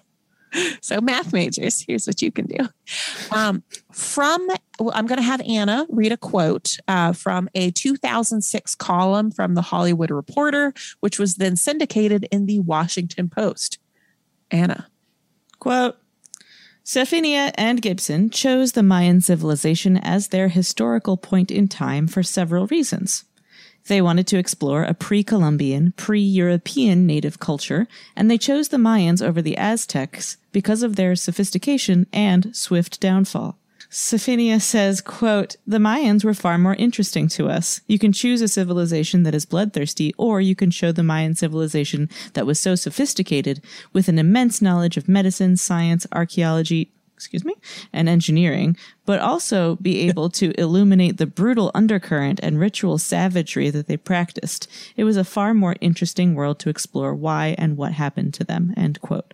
[0.80, 2.68] So, math majors, here's what you can do.
[3.30, 4.48] Um, from,
[4.80, 9.62] I'm going to have Anna read a quote uh, from a 2006 column from the
[9.62, 13.78] Hollywood Reporter, which was then syndicated in the Washington Post.
[14.50, 14.86] Anna.
[15.58, 15.96] Quote
[16.84, 22.68] Safinia and Gibson chose the Mayan civilization as their historical point in time for several
[22.68, 23.24] reasons.
[23.88, 28.76] They wanted to explore a pre Columbian, pre European native culture, and they chose the
[28.76, 33.58] Mayans over the Aztecs because of their sophistication and swift downfall.
[33.90, 37.80] Safinia says, quote, The Mayans were far more interesting to us.
[37.86, 42.10] You can choose a civilization that is bloodthirsty, or you can show the Mayan civilization
[42.34, 47.54] that was so sophisticated with an immense knowledge of medicine, science, archaeology, excuse me,
[47.92, 48.76] and engineering,
[49.06, 54.68] but also be able to illuminate the brutal undercurrent and ritual savagery that they practiced.
[54.96, 58.74] It was a far more interesting world to explore why and what happened to them,
[58.76, 59.32] end quote.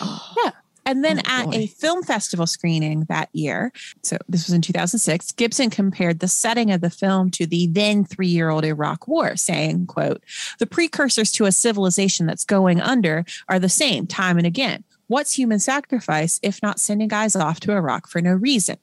[0.00, 0.32] Oh.
[0.42, 0.50] Yeah.
[0.88, 1.56] And then Oh, at boy.
[1.56, 3.72] a film festival screening that year,
[4.04, 8.04] so this was in 2006, Gibson compared the setting of the film to the then
[8.04, 10.22] three-year-old Iraq War, saying, quote,
[10.60, 14.84] the precursors to a civilization that's going under are the same time and again.
[15.08, 18.76] What's human sacrifice if not sending guys off to Iraq for no reason?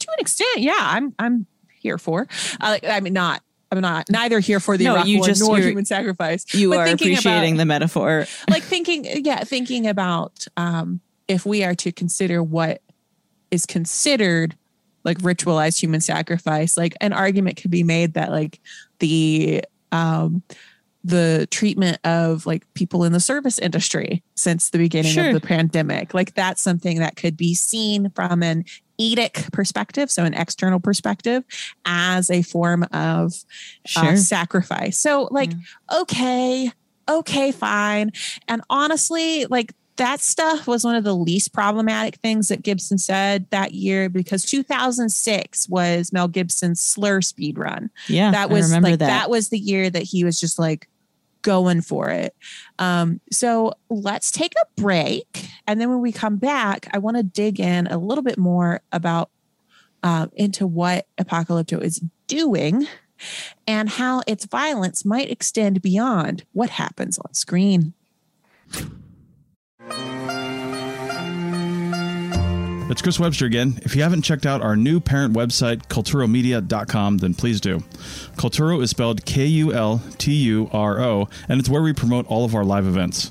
[0.00, 1.46] To an extent, yeah, I'm I'm
[1.80, 2.26] here for.
[2.60, 5.40] Uh, I mean, not I'm not neither here for the No, Iraq you War just-
[5.40, 6.44] nor human sacrifice.
[6.54, 8.26] You are thinking about- appreciating the metaphor.
[8.50, 12.82] like thinking yeah thinking about um if we are to consider what
[13.50, 14.56] is considered
[15.04, 18.60] like ritualized human sacrifice like an argument could be made that like
[18.98, 20.42] the um
[21.02, 25.28] the treatment of like people in the service industry since the beginning Sure.
[25.28, 26.12] of the pandemic.
[26.12, 28.64] Like that's something that could be seen from an
[29.00, 31.42] etic perspective so an external perspective
[31.86, 33.32] as a form of
[33.96, 34.98] uh, sacrifice.
[34.98, 35.52] So like
[35.90, 36.70] okay
[37.08, 38.12] okay fine.
[38.46, 43.44] And honestly like that stuff was one of the least problematic things that Gibson said
[43.50, 48.88] that year because 2006 was Mel Gibson's slur speed run Yeah, that was I remember
[48.92, 49.06] like that.
[49.08, 49.30] that.
[49.30, 50.88] was the year that he was just like
[51.42, 52.34] going for it.
[52.78, 57.22] Um, so let's take a break, and then when we come back, I want to
[57.22, 59.28] dig in a little bit more about
[60.02, 62.86] uh, into what Apocalypto is doing
[63.66, 67.92] and how its violence might extend beyond what happens on screen.
[72.90, 73.78] It's Chris Webster again.
[73.82, 77.78] If you haven't checked out our new parent website, culturomedia.com, then please do.
[78.36, 82.26] Culturo is spelled K U L T U R O, and it's where we promote
[82.26, 83.30] all of our live events.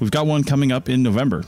[0.00, 1.44] We've got one coming up in November.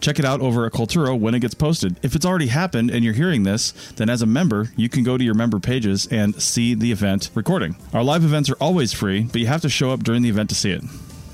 [0.00, 1.96] Check it out over at Culturo when it gets posted.
[2.02, 5.16] If it's already happened and you're hearing this, then as a member, you can go
[5.16, 7.76] to your member pages and see the event recording.
[7.92, 10.48] Our live events are always free, but you have to show up during the event
[10.48, 10.82] to see it.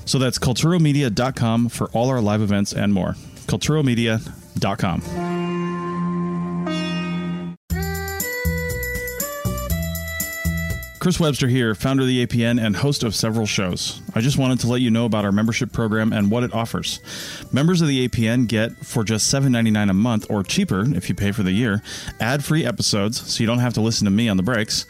[0.05, 3.15] So that's culturomedia.com for all our live events and more.
[3.47, 5.41] culturomedia.com.
[11.01, 14.03] Chris Webster here, founder of the APN and host of several shows.
[14.13, 16.99] I just wanted to let you know about our membership program and what it offers.
[17.51, 21.31] Members of the APN get, for just $7.99 a month or cheaper if you pay
[21.31, 21.81] for the year,
[22.19, 24.85] ad free episodes so you don't have to listen to me on the breaks,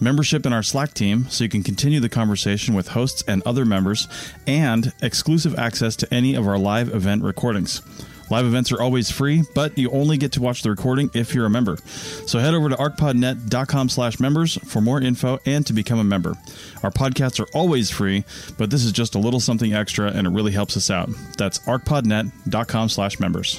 [0.00, 3.64] membership in our Slack team so you can continue the conversation with hosts and other
[3.64, 4.08] members,
[4.46, 7.82] and exclusive access to any of our live event recordings.
[8.30, 11.46] Live events are always free, but you only get to watch the recording if you're
[11.46, 11.78] a member.
[12.26, 16.34] So head over to archpodnet.com slash members for more info and to become a member.
[16.82, 18.24] Our podcasts are always free,
[18.58, 21.08] but this is just a little something extra and it really helps us out.
[21.38, 23.58] That's archpodnet.com slash members.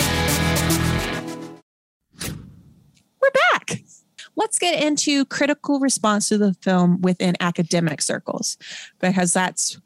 [4.41, 8.57] Let's get into critical response to the film within academic circles
[8.99, 9.79] because that's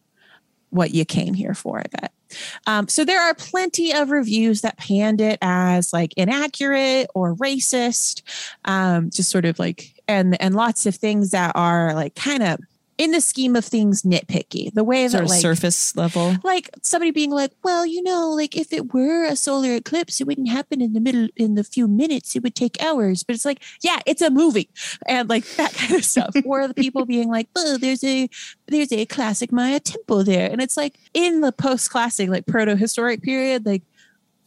[0.69, 2.13] what you came here for, I bet.
[2.65, 8.21] Um, so there are plenty of reviews that panned it as like inaccurate or racist,
[8.63, 12.59] um, just sort of like, and and lots of things that are like kind of
[12.97, 14.73] in the scheme of things nitpicky.
[14.73, 16.35] The way Sort that like surface level.
[16.43, 20.27] like somebody being like, well, you know, like if it were a solar eclipse, it
[20.27, 22.35] wouldn't happen in the middle in the few minutes.
[22.35, 23.23] It would take hours.
[23.23, 24.69] But it's like, yeah, it's a movie,
[25.07, 26.33] and like that kind of stuff.
[26.45, 28.29] or the people being like, oh, there's a
[28.67, 32.75] there's a classic Maya temple there, and it's like in the post classic, like proto
[32.77, 33.83] historic period, like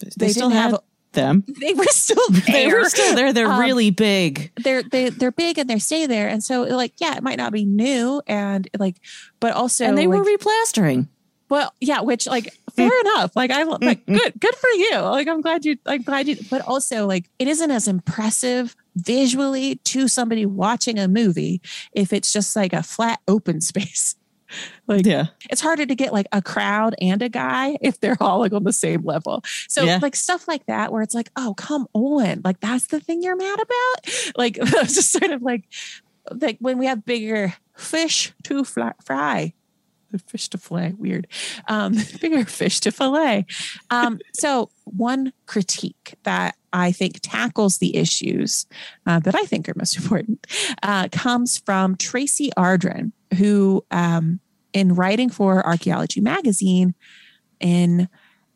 [0.01, 0.81] They, they still have have-
[1.12, 1.44] them.
[1.61, 2.42] they were still there.
[2.53, 3.33] They were still there.
[3.33, 4.53] They're Um, really big.
[4.62, 7.53] they're they, they're big and they stay there, and so like yeah, it might not
[7.53, 8.97] be new, and like,
[9.40, 11.09] but also And they like, were replastering.
[11.51, 13.35] Well, yeah, which like fair enough.
[13.35, 14.97] Like I like good, good for you.
[14.99, 19.77] Like I'm glad you I'm glad you but also like it isn't as impressive visually
[19.85, 24.14] to somebody watching a movie if it's just like a flat open space.
[24.87, 25.27] Like Yeah.
[25.51, 28.65] it's harder to get like a crowd and a guy if they're all like on
[28.65, 29.43] the same level.
[29.69, 29.99] So Yeah.
[30.01, 33.37] like stuff like that where it's like, oh come on, like that's the thing you're
[33.37, 34.15] mad about.
[34.37, 35.65] Like just sort of like
[36.31, 39.55] like when we have bigger fish to fly, fry,
[40.27, 41.27] fish to fillet, weird,
[41.69, 43.47] um, bigger fish to fillet.
[43.91, 48.66] Um, so one critique that I think tackles the issues
[49.07, 50.46] uh, that I think are most important
[50.83, 54.40] uh, comes from Traci Ardren, who, um,
[54.72, 56.94] in writing for Archaeology Magazine,
[57.61, 58.09] in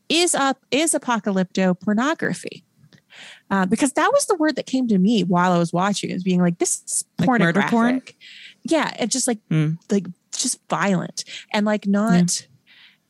[0.09, 2.65] is up is apocalypto pornography.
[3.51, 6.23] Uh, because that was the word that came to me while I was watching, is
[6.23, 7.71] being like, this is Like pornographic.
[7.71, 8.03] porn?
[8.63, 9.77] Yeah, and just like Mm.
[9.91, 12.47] like just violent and like not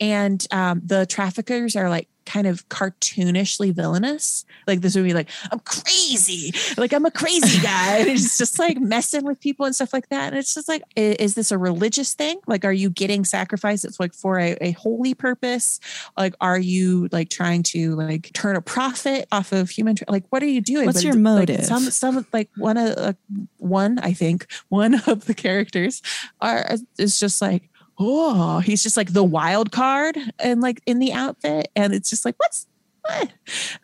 [0.03, 4.45] and um the traffickers are like kind of cartoonishly villainous.
[4.69, 6.53] Like this would be like i'm crazy.
[6.77, 7.99] Like i'm a crazy guy.
[7.99, 10.29] And it's just like messing with people and stuff like that.
[10.29, 12.41] And it's just like is this a religious thing?
[12.47, 15.81] Like are you getting sacrifice it's like for a, a holy purpose?
[16.17, 20.25] Like are you like trying to like turn a profit off of human tra- like
[20.31, 20.87] what are you doing?
[20.87, 21.65] What's But your it's, like, motive?
[21.65, 23.13] some some like one of uh,
[23.59, 26.03] one i think one of the characters
[26.41, 31.13] are is just like oh he's just like the wild card and like in the
[31.13, 31.69] outfit.
[31.77, 32.67] And it's just like what's
[33.03, 33.33] what?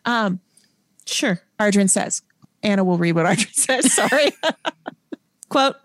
[0.05, 0.39] Um
[1.05, 1.41] Sure.
[1.59, 2.21] Ardren says
[2.61, 4.31] Anna will read what Ardren says sorry.
[5.49, 5.75] Quote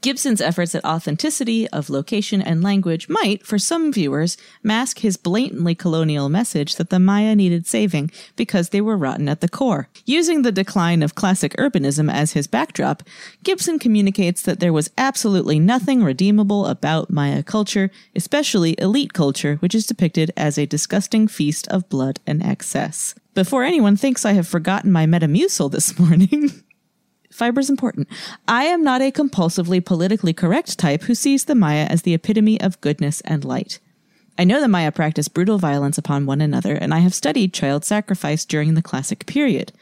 [0.00, 5.74] Gibson's efforts at authenticity of location and language might, for some viewers, mask his blatantly
[5.74, 9.88] colonial message that the Maya needed saving because they were rotten at the core.
[10.04, 13.02] Using the decline of classic urbanism as his backdrop,
[13.42, 19.74] Gibson communicates that there was absolutely nothing redeemable about Maya culture, especially elite culture, which
[19.74, 23.14] is depicted as a disgusting feast of blood and excess.
[23.36, 26.62] Before anyone thinks I have forgotten my Metamucil this morning,
[27.36, 28.08] Fiber is important.
[28.48, 32.58] I am not a compulsively politically correct type who sees the Maya as the epitome
[32.62, 33.78] of goodness and light.
[34.38, 37.84] I know the Maya practice brutal violence upon one another, and I have studied child
[37.84, 39.74] sacrifice during the classic period.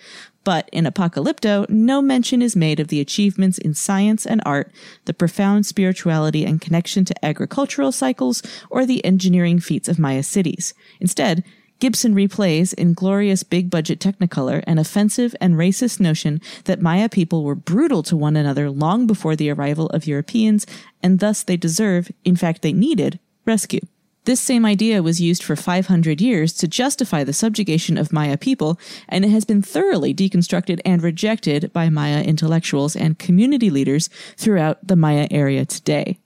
[0.43, 4.73] But in Apocalypto, no mention is made of the achievements in science and art,
[5.05, 10.75] the profound spirituality and connection to agricultural cycles, or the engineering feats of Maya cities.
[10.99, 11.45] Instead,
[11.81, 17.45] Gibson replays in glorious big budget Technicolor an offensive and racist notion that Maya people
[17.45, 20.67] were brutal to one another long before the arrival of Europeans,
[21.03, 23.81] and thus they deserve, in fact, they needed, rescue.
[24.25, 28.79] This same idea was used for 500 years to justify the subjugation of Maya people,
[29.07, 34.87] and it has been thoroughly deconstructed and rejected by Maya intellectuals and community leaders throughout
[34.87, 36.19] the Maya area today.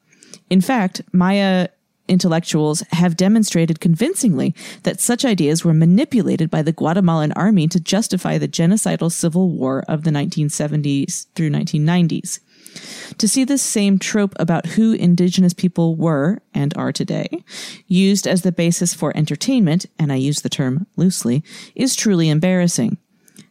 [0.49, 1.69] In fact, Maya
[2.09, 8.39] intellectuals have demonstrated convincingly that such ideas were manipulated by the Guatemalan army to justify
[8.39, 12.41] the genocidal civil war of the 1970s through 1990s.
[13.19, 17.45] To see this same trope about who indigenous people were and are today
[17.87, 21.43] used as the basis for entertainment, and I use the term loosely,
[21.75, 22.99] is truly embarrassing.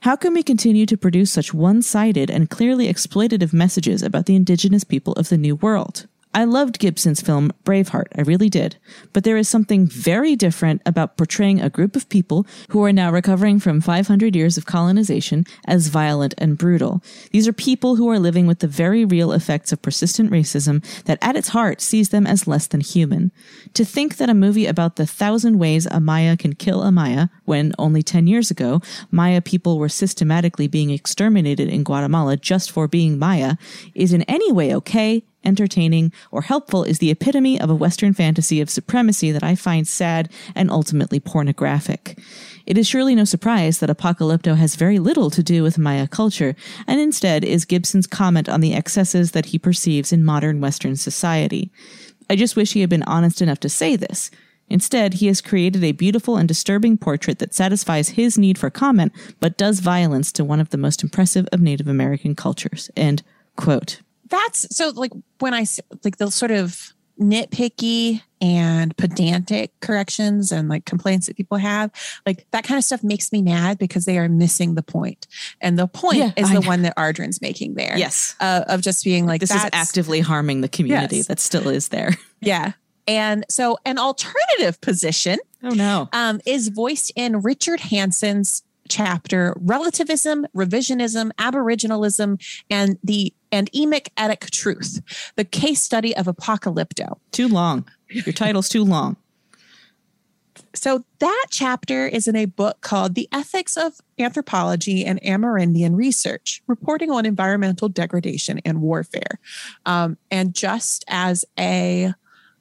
[0.02, 4.36] How can we continue to produce such one sided and clearly exploitative messages about the
[4.36, 6.08] indigenous people of the New World?
[6.38, 8.78] I loved Gibson's film Braveheart, I really did.
[9.12, 13.12] But there is something very different about portraying a group of people who are now
[13.12, 17.02] recovering from 500 years of colonization as violent and brutal.
[17.32, 21.18] These are people who are living with the very real effects of persistent racism that
[21.24, 23.32] at its heart sees them as less than human.
[23.74, 27.30] To think that a movie about the thousand ways a Maya can kill a Maya,
[27.46, 28.80] when only 10 years ago,
[29.10, 33.56] Maya people were systematically being exterminated in Guatemala just for being Maya,
[33.96, 38.62] is in any way okay entertaining, or helpful is the epitome of a Western fantasy
[38.62, 42.20] of supremacy that I find sad and ultimately pornographic.
[42.66, 46.56] It is surely no surprise that Apocalypto has very little to do with Maya culture,
[46.86, 51.72] and instead is Gibson's comment on the excesses that he perceives in modern Western society.
[52.30, 54.30] I just wish he had been honest enough to say this.
[54.70, 59.14] Instead, he has created a beautiful and disturbing portrait that satisfies his need for comment,
[59.40, 62.92] but does violence to one of the most impressive of Native American cultures.
[62.98, 63.24] End
[63.56, 65.66] quote that's so like when I
[66.04, 71.92] like the sort of nitpicky and pedantic corrections and like complaints that people have
[72.26, 75.26] like that kind of stuff makes me mad because they are missing the point.
[75.60, 76.68] and the point yeah, is I the know.
[76.68, 80.62] one that ardren's making there yes uh, of just being like this is actively harming
[80.62, 81.28] the community yes.
[81.28, 82.74] that still is there yeah
[83.08, 90.46] and so an alternative position oh no um, is voiced in richard hansen's chapter relativism
[90.56, 95.02] revisionism aboriginalism and the and emic etic truth
[95.36, 97.18] the case study of apocalypto.
[97.32, 97.86] Too long.
[98.10, 99.18] Your title's too long.
[100.74, 106.62] So that chapter is in a book called the ethics of anthropology and amerindian research
[106.68, 109.40] reporting on environmental degradation and warfare.
[109.86, 112.14] Um, and just as a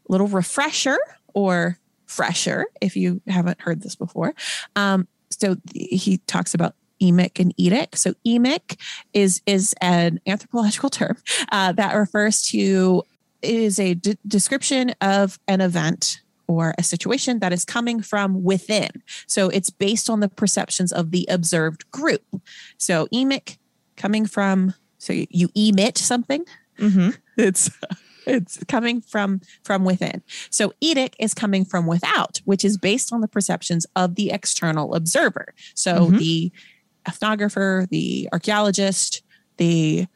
[0.08, 0.98] little refresher
[1.34, 4.32] or fresher if you haven't heard this before
[4.76, 7.96] um, so he talks about emic and etic.
[7.96, 8.80] So emic
[9.12, 11.16] is is an anthropological term
[11.52, 13.02] uh, that refers to
[13.42, 18.90] is a d- description of an event or a situation that is coming from within.
[19.26, 22.22] So it's based on the perceptions of the observed group.
[22.78, 23.58] So emic
[23.96, 26.44] coming from so you, you emit something.
[26.78, 27.10] Mm-hmm.
[27.38, 27.70] It's
[28.26, 30.22] it's coming from from within.
[30.50, 34.94] So etic is coming from without which is based on the perceptions of the external
[34.94, 35.54] observer.
[35.74, 36.16] So mm-hmm.
[36.16, 36.52] the
[37.08, 39.22] ethnographer the archaeologist
[39.58, 40.06] the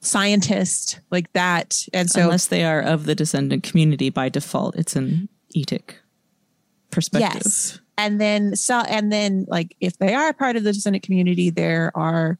[0.00, 1.86] scientist like that.
[1.92, 5.96] And so unless they are of the descendant community by default it's an etic
[6.90, 7.42] perspective.
[7.44, 7.80] Yes.
[7.98, 11.92] And then so and then like if they are part of the descendant community there
[11.94, 12.38] are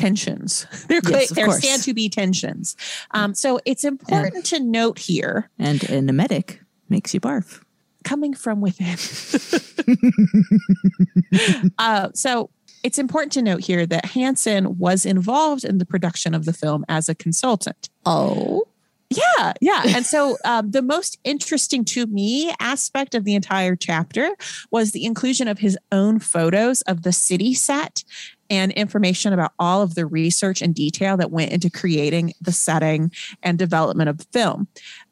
[0.00, 0.66] tensions.
[0.88, 2.74] There, yes, there stand to be tensions.
[3.12, 5.48] Um, so it's important and, to note here.
[5.58, 7.62] And an emetic makes you barf.
[8.02, 8.96] Coming from within.
[11.78, 12.50] uh, so
[12.82, 16.84] it's important to note here that Hansen was involved in the production of the film
[16.88, 17.88] as a consultant.
[18.04, 18.64] Oh.
[19.10, 19.82] Yeah, yeah.
[19.86, 24.30] And so um, the most interesting to me aspect of the entire chapter
[24.70, 28.04] was the inclusion of his own photos of the city set
[28.50, 33.12] and information about all of the research and detail that went into creating the setting
[33.42, 34.66] and development of the film.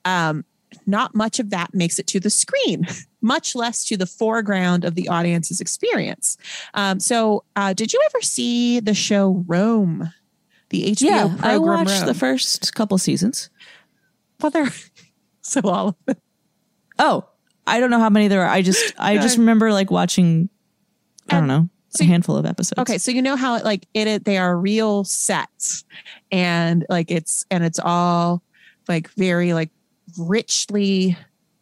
[0.04, 0.44] Um,
[0.86, 2.86] not much of that makes it to the screen,
[3.22, 6.36] much less to the foreground of the audience's experience.
[6.74, 10.12] Um, so, uh, did you ever see the show Rome?
[10.70, 11.44] The HBO yeah, program.
[11.44, 12.06] I watched Rome?
[12.06, 13.48] the first couple seasons.
[14.42, 14.68] Well, there,
[15.40, 16.16] so all of them.
[16.98, 17.26] Oh,
[17.66, 18.50] I don't know how many there are.
[18.50, 20.50] I just, I just remember like watching.
[21.30, 22.78] I don't know so, a handful of episodes.
[22.78, 25.84] Okay, so you know how it, like it they are real sets,
[26.30, 28.42] and like it's and it's all
[28.88, 29.70] like very like
[30.18, 31.16] richly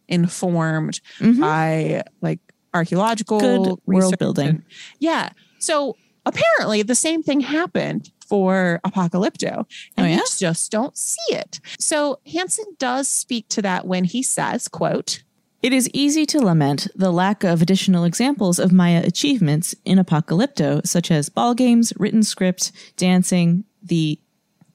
[0.08, 1.40] informed mm-hmm.
[1.40, 2.40] by like
[2.74, 4.48] archaeological Good world building.
[4.48, 4.62] And,
[4.98, 5.30] yeah.
[5.58, 9.64] So apparently the same thing happened for Apocalypto,
[9.96, 10.20] and oh, yeah?
[10.38, 11.60] just don't see it.
[11.78, 15.22] So Hansen does speak to that when he says, "quote."
[15.66, 20.86] It is easy to lament the lack of additional examples of Maya achievements in Apocalypto,
[20.86, 24.16] such as ball games, written script, dancing, the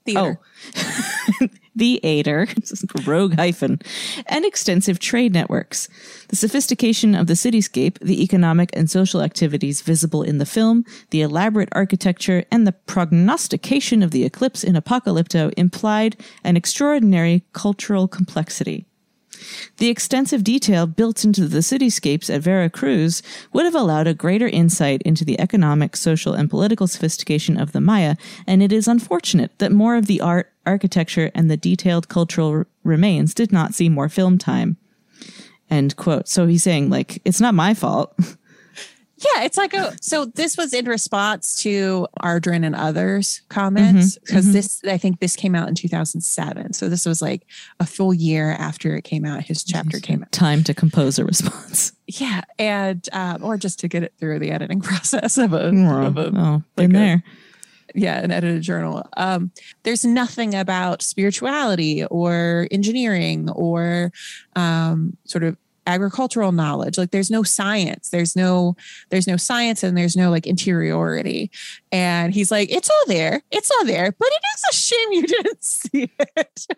[0.03, 0.37] theater.
[0.75, 1.47] Oh.
[1.77, 2.45] the Ader,
[3.05, 3.79] rogue hyphen,
[4.25, 5.87] and extensive trade networks.
[6.27, 11.21] The sophistication of the cityscape, the economic and social activities visible in the film, the
[11.21, 18.87] elaborate architecture, and the prognostication of the eclipse in Apocalypto implied an extraordinary cultural complexity.
[19.77, 23.21] The extensive detail built into the cityscapes at Veracruz
[23.53, 27.81] would have allowed a greater insight into the economic, social, and political sophistication of the
[27.81, 28.15] Maya,
[28.47, 32.67] and it is unfortunate that more of the art, architecture, and the detailed cultural r-
[32.83, 34.77] remains did not see more film time.
[35.69, 36.27] End quote.
[36.27, 38.13] So he's saying, like, it's not my fault.
[39.21, 44.47] Yeah, it's like a so this was in response to Ardren and others comments because
[44.47, 44.53] mhm.
[44.53, 46.73] this I think this came out in 2007.
[46.73, 47.45] So this was like
[47.79, 49.43] a full year after it came out.
[49.43, 50.31] His chapter came out.
[50.31, 51.93] Time to compose a response.
[52.07, 56.17] Yeah, and um, or just to get it through the editing process of a, of
[56.17, 57.23] a oh, like a- there.
[57.93, 59.07] yeah, an edited journal.
[59.17, 59.51] Um,
[59.83, 64.11] there's nothing about spirituality or engineering or
[64.55, 65.57] um, sort of
[65.87, 66.97] agricultural knowledge.
[66.97, 68.09] Like there's no science.
[68.09, 68.75] There's no
[69.09, 71.51] there's no science and there's no like interiority.
[71.91, 73.41] And he's like, it's all there.
[73.51, 76.67] It's all there, but it is a shame you didn't see it.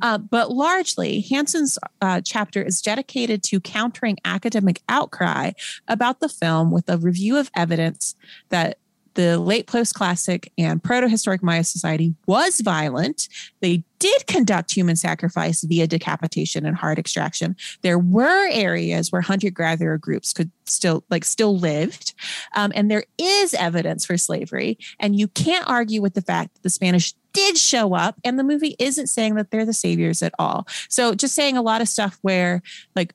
[0.00, 5.52] Uh, but largely, Hansen's uh, chapter is dedicated to countering academic outcry
[5.86, 8.14] about the film with a review of evidence
[8.48, 8.78] that
[9.14, 13.28] the late post classic and proto historic Maya society was violent.
[13.60, 17.56] They did conduct human sacrifice via decapitation and heart extraction.
[17.82, 22.14] There were areas where hunter gatherer groups could still like still lived,
[22.54, 24.78] um, and there is evidence for slavery.
[24.98, 28.44] And you can't argue with the fact that the Spanish did show up, and the
[28.44, 30.66] movie isn't saying that they're the saviors at all.
[30.88, 32.62] So just saying a lot of stuff where
[32.96, 33.14] like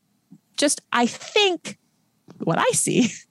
[0.58, 1.78] just I think
[2.40, 3.12] what I see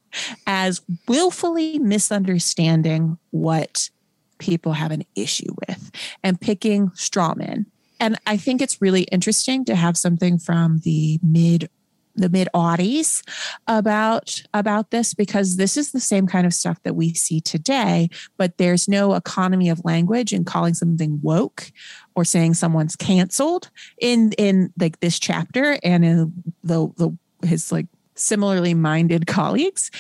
[0.46, 3.90] as willfully misunderstanding what
[4.38, 5.90] people have an issue with
[6.22, 7.66] and picking straw men.
[7.98, 11.70] And I think it's really interesting to have something from the mid
[12.16, 13.22] the mid aughties
[13.66, 18.08] about about this because this is the same kind of stuff that we see today
[18.38, 21.70] but there's no economy of language in calling something woke
[22.14, 26.32] or saying someone's canceled in in like this chapter and in
[26.64, 27.14] the the
[27.46, 27.86] his like
[28.16, 29.90] similarly minded colleagues.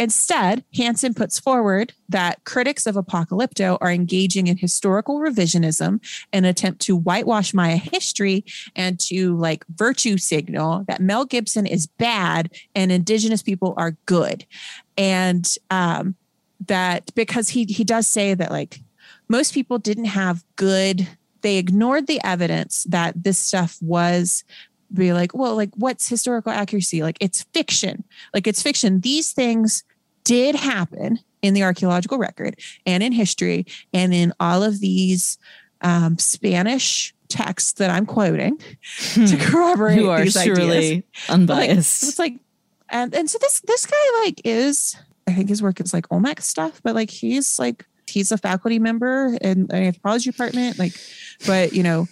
[0.00, 6.00] Instead, Hansen puts forward that critics of Apocalypto are engaging in historical revisionism,
[6.32, 8.44] an attempt to whitewash Maya history
[8.76, 14.46] and to like virtue signal that Mel Gibson is bad and indigenous people are good.
[14.96, 16.14] And um,
[16.66, 18.80] that because he he does say that like
[19.28, 21.08] most people didn't have good
[21.40, 24.44] they ignored the evidence that this stuff was
[24.92, 27.02] be like, well, like what's historical accuracy?
[27.02, 28.04] Like it's fiction.
[28.34, 29.00] Like it's fiction.
[29.00, 29.84] These things
[30.24, 35.38] did happen in the archaeological record and in history and in all of these
[35.82, 38.60] um, Spanish texts that I'm quoting
[39.14, 40.90] to corroborate You are these surely ideas.
[40.90, 42.02] Like, unbiased.
[42.04, 42.34] it's like,
[42.90, 46.40] and and so this this guy like is I think his work is like Olmec
[46.40, 50.94] stuff, but like he's like he's a faculty member in an anthropology department, like,
[51.46, 52.08] but you know,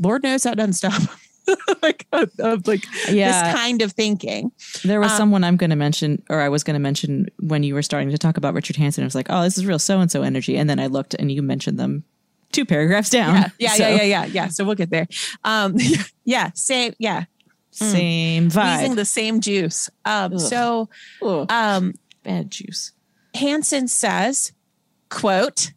[0.00, 1.00] Lord knows that doesn't stop.
[1.82, 4.52] like of, of like yeah, this kind of thinking.
[4.84, 7.62] there was um, someone I'm going to mention, or I was going to mention when
[7.62, 9.04] you were starting to talk about Richard Hansen.
[9.04, 11.14] I was like, oh, this is real so and so energy, and then I looked
[11.14, 12.04] and you mentioned them
[12.52, 13.34] two paragraphs down.
[13.34, 14.48] Yeah, yeah, So, yeah, yeah, yeah, yeah.
[14.48, 15.08] So we'll get there.
[15.44, 15.76] Um,
[16.24, 17.24] yeah, same, yeah,
[17.70, 18.80] Same using vibe.
[18.80, 19.90] Using the same juice.
[20.04, 20.40] Um, Ugh.
[20.40, 20.88] so
[21.22, 22.92] Ugh, um, bad juice.
[23.34, 24.52] Hansen says,
[25.08, 25.72] "quote."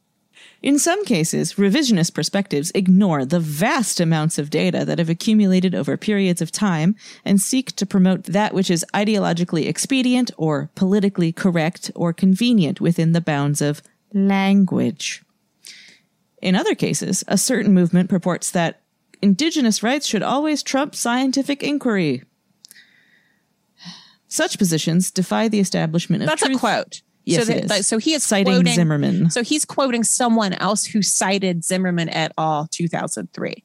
[0.66, 5.96] In some cases, revisionist perspectives ignore the vast amounts of data that have accumulated over
[5.96, 11.92] periods of time and seek to promote that which is ideologically expedient or politically correct
[11.94, 15.22] or convenient within the bounds of language.
[16.42, 18.82] In other cases, a certain movement purports that
[19.22, 22.24] indigenous rights should always trump scientific inquiry.
[24.28, 26.58] Such positions defy the establishment of That's truth.
[26.58, 27.02] a quote.
[27.26, 29.30] Yes, so, that- so he is citing quoting, Zimmerman.
[29.32, 32.68] So he's quoting someone else who cited Zimmerman et al.
[32.72, 33.64] 2003.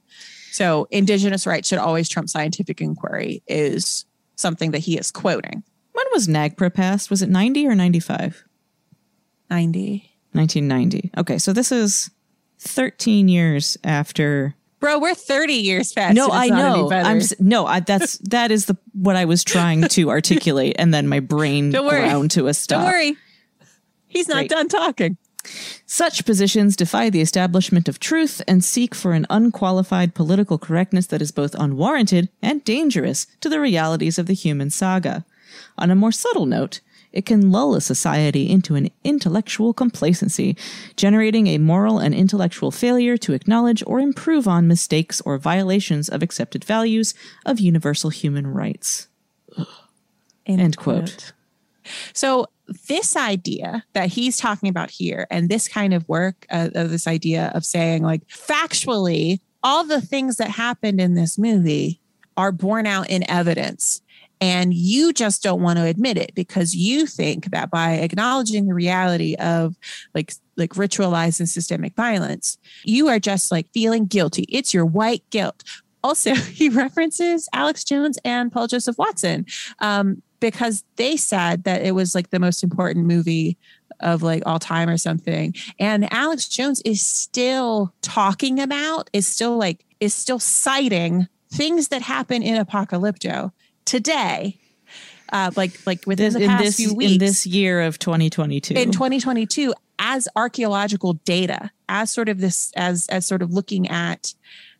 [0.53, 4.05] So indigenous rights should always trump scientific inquiry is
[4.37, 5.63] something that he is quoting.
[5.93, 7.11] When was NAGPRA passed?
[7.11, 8.45] Was it 90 or 95?
[9.51, 10.11] 90.
[10.33, 11.11] 1990.
[11.19, 12.11] Okay, so this is
[12.61, 14.55] 13 years after.
[14.79, 16.15] Bro, we're 30 years past.
[16.15, 16.91] No, I it's not any know.
[16.91, 21.07] I'm no, I, that's that is the what I was trying to articulate, and then
[21.07, 22.01] my brain worry.
[22.01, 22.83] ground to a stop.
[22.83, 23.17] Don't worry.
[24.11, 24.51] He's not Great.
[24.51, 25.17] done talking.
[25.87, 31.23] Such positions defy the establishment of truth and seek for an unqualified political correctness that
[31.23, 35.25] is both unwarranted and dangerous to the realities of the human saga.
[35.79, 36.81] On a more subtle note,
[37.13, 40.57] it can lull a society into an intellectual complacency,
[40.97, 46.23] generating a moral and intellectual failure to acknowledge or improve on mistakes or violations of
[46.23, 47.15] accepted values
[47.47, 49.09] of universal human rights.
[50.47, 51.33] End quote.
[52.13, 52.47] So
[52.89, 57.07] this idea that he's talking about here, and this kind of work, uh, of this
[57.07, 62.01] idea of saying like factually, all the things that happened in this movie
[62.37, 64.01] are borne out in evidence.
[64.41, 68.75] And you just don't want to admit it because you think that by acknowledging the
[68.75, 69.77] reality of
[70.15, 74.47] like like ritualized and systemic violence you are just like feeling guilty.
[74.49, 75.63] It's your white guilt.
[76.03, 79.45] Also he references alex jones and paul joseph watson.
[79.81, 83.57] Um, because they said that it was like the most important movie
[84.01, 89.57] of like all time or something and alex jones is still talking about is still
[89.59, 93.53] like is still citing things that happen in apocalypto
[93.85, 94.57] today
[95.33, 97.99] uh, like like within This, the in past this few weeks in this year of
[97.99, 98.75] 2022.
[98.75, 104.35] in 2022 as archaeological data as sort of this as as sort of looking at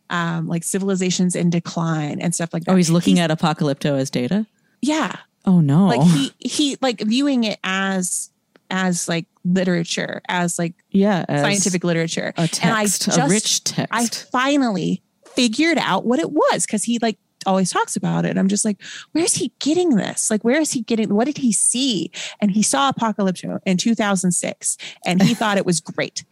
[0.09, 4.09] um like civilizations in decline and stuff like that oh, he's looking at Apocalypto as
[4.09, 4.45] data.
[4.81, 5.15] yeah
[5.45, 5.87] Oh no!
[5.87, 8.29] like he he like viewing it as
[8.69, 13.31] as like literature as like yeah, as scientific literature a text, and I a just-
[13.31, 13.91] rich text.
[13.91, 15.01] i finally
[15.35, 17.17] figured out what it was because he like
[17.47, 18.77] always talks about it i'm just like
[19.13, 22.61] where's he getting this like where is he getting what did he see and he
[22.61, 24.77] saw apocalypto in 2006
[25.07, 26.23] and he thought it was great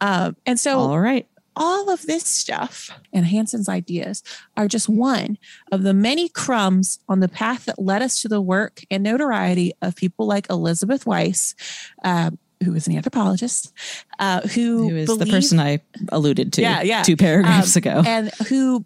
[0.00, 1.26] um, and so All right.
[1.60, 4.22] All of this stuff and Hansen's ideas
[4.56, 5.36] are just one
[5.72, 9.72] of the many crumbs on the path that led us to the work and notoriety
[9.82, 11.54] of people like Elizabeth Weiss,
[12.04, 12.30] uh,
[12.64, 13.72] who is an anthropologist,
[14.20, 15.80] uh, who, Who is the person I
[16.10, 17.02] alluded to Yeah, yeah.
[17.02, 18.02] two paragraphs um, ago?
[18.06, 18.84] and who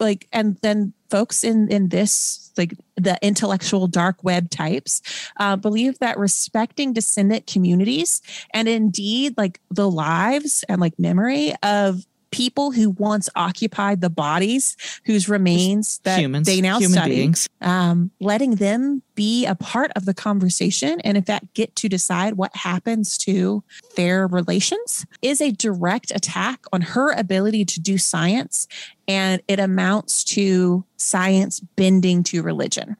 [0.00, 5.00] like and then folks in in this like the intellectual dark web types
[5.38, 8.20] uh, believe that respecting descendant communities
[8.52, 14.76] and indeed like the lives and like memory of people who once occupied the bodies
[15.06, 17.48] whose remains that Humans, they now human study beings.
[17.62, 22.34] um, letting them be a part of the conversation and in fact get to decide
[22.34, 23.62] what happens to
[23.96, 28.68] their relations is a direct attack on her ability to do science
[29.08, 32.96] and it amounts to science bending to religion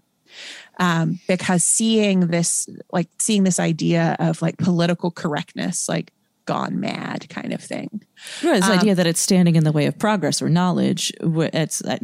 [0.81, 6.13] um, because seeing this like seeing this idea of like political correctness like
[6.47, 8.03] gone mad kind of thing
[8.43, 11.13] Right, this um, idea that it's standing in the way of progress or knowledge.
[11.21, 11.99] It's uh,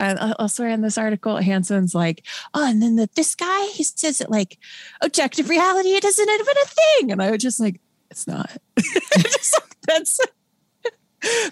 [0.00, 2.24] uh, elsewhere in this article, Hansen's like,
[2.54, 4.58] oh, and then the, this guy, he says it like
[5.00, 7.12] objective reality, it isn't even a thing.
[7.12, 8.50] And I was just like, it's not.
[9.18, 10.18] Just that's,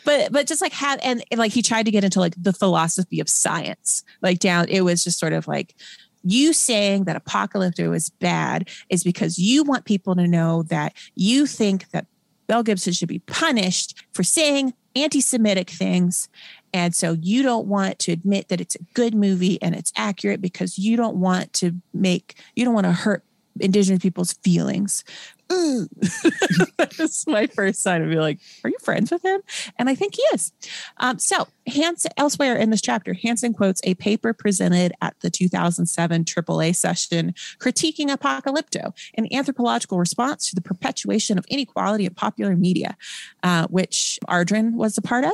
[0.05, 2.53] but but just like have and, and like he tried to get into like the
[2.53, 4.69] philosophy of science, like down.
[4.69, 5.75] It was just sort of like
[6.23, 11.47] you saying that apocalypto is bad is because you want people to know that you
[11.47, 12.07] think that
[12.49, 16.29] Mel Gibson should be punished for saying anti-Semitic things
[16.77, 20.43] and so you don't want to admit that it's a good movie and it's accurate
[20.43, 23.25] because you don't want to make, you don't want to hurt
[23.61, 25.05] Indigenous people's feelings.
[26.77, 29.41] That's my first sign of be like, are you friends with him?
[29.79, 30.53] And I think he is.
[30.97, 36.25] Um, so Hansen, elsewhere in this chapter, Hansen quotes a paper presented at the 2007
[36.25, 42.97] AAA session critiquing Apocalypto, an anthropological response to the perpetuation of inequality in popular media,
[43.45, 45.33] uh, which Ardren was a part of.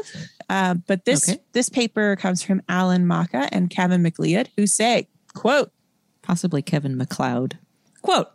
[0.50, 1.40] Uh, but this Okay.
[1.52, 5.72] this paper comes from Alan Maca and Kevin McLeod, who say, "quote
[6.22, 7.54] possibly Kevin McLeod.
[8.02, 8.28] Quote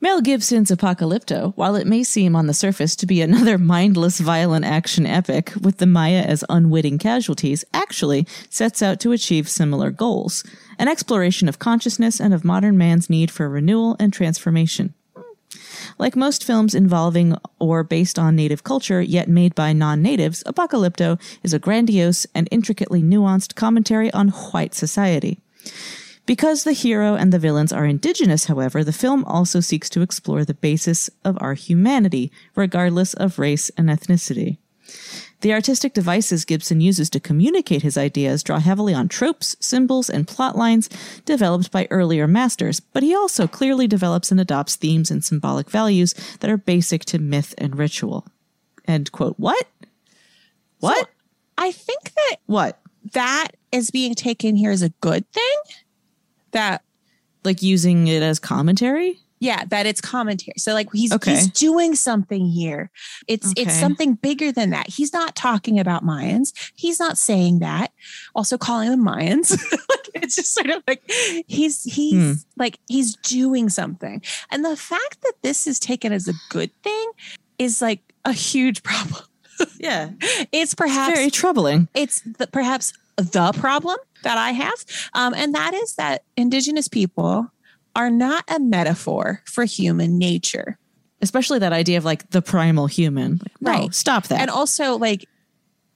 [0.00, 4.64] Mel Gibson's Apocalypto, while it may seem on the surface to be another mindless, violent
[4.64, 10.44] action epic with the Maya as unwitting casualties, actually sets out to achieve similar goals
[10.78, 14.92] an exploration of consciousness and of modern man's need for renewal and transformation.
[15.98, 21.18] Like most films involving or based on native culture, yet made by non natives, Apocalypto
[21.42, 25.40] is a grandiose and intricately nuanced commentary on white society.
[26.26, 30.44] Because the hero and the villains are indigenous, however, the film also seeks to explore
[30.44, 34.58] the basis of our humanity, regardless of race and ethnicity.
[35.42, 40.26] The artistic devices Gibson uses to communicate his ideas draw heavily on tropes, symbols, and
[40.26, 40.88] plot lines
[41.24, 46.14] developed by earlier masters, but he also clearly develops and adopts themes and symbolic values
[46.40, 48.26] that are basic to myth and ritual.
[48.86, 49.38] End quote.
[49.38, 49.66] What?
[50.80, 51.08] What?
[51.58, 52.80] I think that what?
[53.12, 55.56] that is being taken here as a good thing.
[56.56, 56.82] That
[57.44, 59.20] Like using it as commentary?
[59.38, 60.54] yeah, that it's commentary.
[60.56, 61.32] So like he's Okay.
[61.34, 62.90] he's doing something here.
[63.28, 64.88] It's it's something bigger than that.
[64.88, 66.54] He's not talking about Mayans.
[66.74, 67.92] He's not saying that.
[68.34, 69.50] Also calling them Mayans.
[69.90, 71.02] like it's just sort of like
[71.46, 72.32] he's he's Hmm.
[72.56, 74.22] like he's doing something.
[74.50, 77.10] And the fact that this is taken as a good thing
[77.58, 79.22] is like a huge problem.
[79.78, 80.10] Yeah.
[80.50, 81.88] It's perhaps Very troubling.
[81.94, 87.50] it's the, perhaps the problem that I have, um, and that is that Indigenous people
[87.94, 90.78] are not a metaphor for human nature,
[91.22, 93.38] Especially that idea of like the primal human.
[93.42, 93.94] Like, no, Right.
[93.94, 94.40] Stop that.
[94.40, 95.24] and also like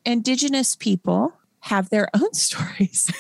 [0.07, 3.11] Indigenous people have their own stories.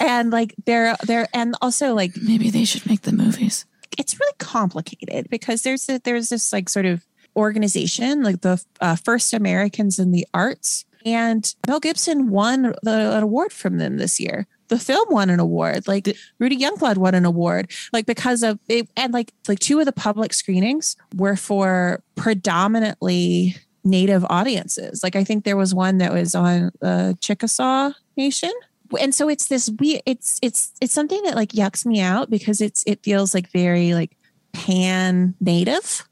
[0.00, 3.66] and like they're they're and also like Maybe they should make the movies.
[3.98, 7.04] it's really complicated because there's a, there's this like sort of
[7.36, 13.22] organization like the uh, First Americans in the Arts, and Mel Gibson won the, an
[13.22, 14.46] award from them this year.
[14.68, 15.86] The film won an award.
[15.86, 17.70] Like Rudy Youngblood won an award.
[17.92, 22.02] Like because of it, and like like two of the public screenings were for
[22.64, 25.02] predominantly native audiences.
[25.02, 28.52] Like I think there was one that was on the Chickasaw Nation
[29.00, 32.60] and so it's this weird it's it's it's something that like yucks me out because
[32.60, 34.16] it's it feels like very like
[34.52, 36.08] pan native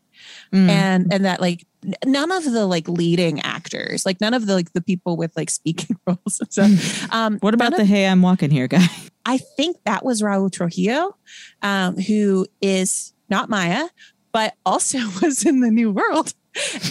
[0.52, 0.68] Mm.
[0.68, 1.64] and and that like
[2.04, 5.50] none of the like leading actors like none of the like the people with like
[5.50, 8.86] speaking roles and stuff um what about the of- Hey I'm Walking Here guy?
[9.26, 11.16] i think that was raoul trujillo
[11.62, 13.88] um who is not maya
[14.32, 16.34] but also was in the new world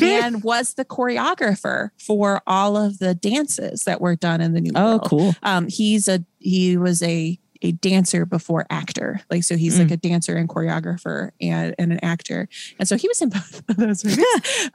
[0.02, 4.72] and was the choreographer for all of the dances that were done in the new
[4.74, 4.86] World.
[4.86, 5.36] Oh, world cool.
[5.44, 9.22] um he's a he was a a dancer before actor.
[9.30, 12.50] Like so he's like a dancer and choreographer and, and an actor.
[12.80, 14.26] And so he was in both of those movies.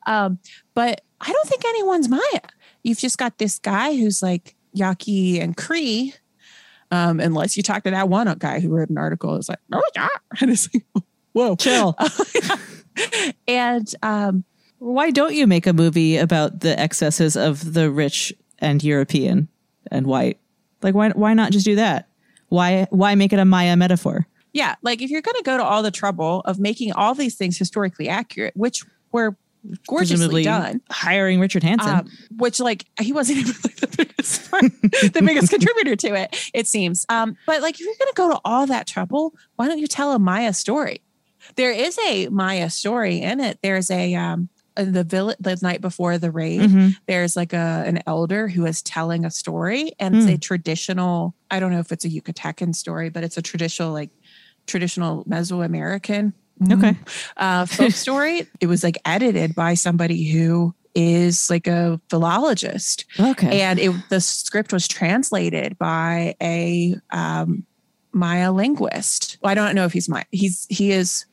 [0.06, 0.38] Um
[0.76, 2.40] but i don't think anyone's maya
[2.84, 6.14] you've just got this guy who's like yaqui and cree
[6.90, 9.82] um unless you talk to that one guy who wrote an article it's like oh
[9.96, 10.08] yeah.
[10.40, 10.84] And it's like
[11.32, 11.56] whoa.
[11.56, 11.96] Chill.
[13.48, 14.44] and um
[14.78, 19.48] Why don't you make a movie about the excesses of the rich and European
[19.90, 20.38] and white?
[20.82, 22.08] Like why why not just do that?
[22.48, 24.26] Why why make it a Maya metaphor?
[24.52, 27.34] yeah like if you're going to go to all the trouble of making all these
[27.34, 28.82] things historically accurate which
[29.12, 29.36] were
[29.86, 31.90] gorgeously Presumably done hiring Richard Hansen.
[31.90, 34.62] um, which like he wasn't even like the biggest part,
[35.12, 38.30] the biggest contributor to it it seems um but like if you're going to go
[38.30, 41.02] to all that trouble why don't you tell a maya story
[41.56, 46.18] there is a maya story in it there's a um the village the night before
[46.18, 46.96] the raid Mhm.
[47.06, 50.32] there's like a an elder who is telling a story and it's Hmm.
[50.32, 54.10] a traditional i don't know if it's a yucatecan story but it's a traditional like
[54.66, 56.32] traditional mesoamerican
[56.72, 56.96] Okay.
[57.36, 58.46] uh, folk story.
[58.60, 63.60] It was like edited by somebody who is like a philologist, Okay.
[63.60, 67.66] and it, the script was translated by a um,
[68.12, 69.36] Maya linguist.
[69.42, 70.24] Well, I don't know if he's Maya.
[70.32, 71.26] He's he is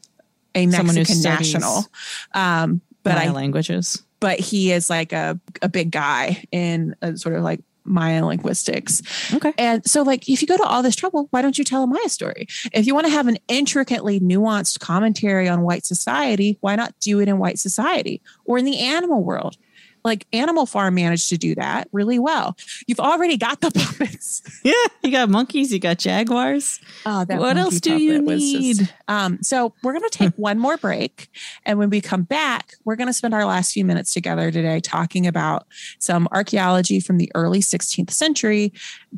[0.56, 1.86] a Mexican national,
[2.34, 4.02] um, but Maya I languages.
[4.20, 9.02] but he is like a a big guy in a sort of like Maya linguistics.
[9.34, 9.52] Okay.
[9.58, 11.88] And so, like, if you go to all this trouble, why don't you tell a
[11.88, 12.48] Maya story?
[12.72, 17.20] If you want to have an intricately nuanced commentary on white society, why not do
[17.20, 19.58] it in white society or in the animal world?
[20.04, 22.58] Like, Animal Farm managed to do that really well.
[22.88, 24.42] You've already got the puppets.
[24.64, 24.74] Yeah.
[25.02, 26.80] You got monkeys, you got jaguars.
[27.06, 28.94] Oh, that What else do you was just- need?
[29.08, 31.30] um, so we're going to take one more break,
[31.66, 34.80] and when we come back, we're going to spend our last few minutes together today
[34.80, 35.66] talking about
[36.00, 38.74] some archaeology from the early 16th century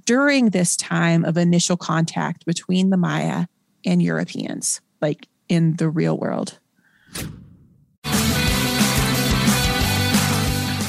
[0.06, 3.46] during this time of initial contact between the Maya
[3.86, 6.60] and Europeans, like in the real world.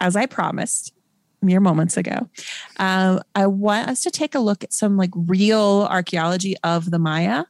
[0.00, 0.92] as I promised
[1.42, 2.28] mere moments ago,
[2.78, 6.98] um, I want us to take a look at some like real archaeology of the
[6.98, 7.44] Maya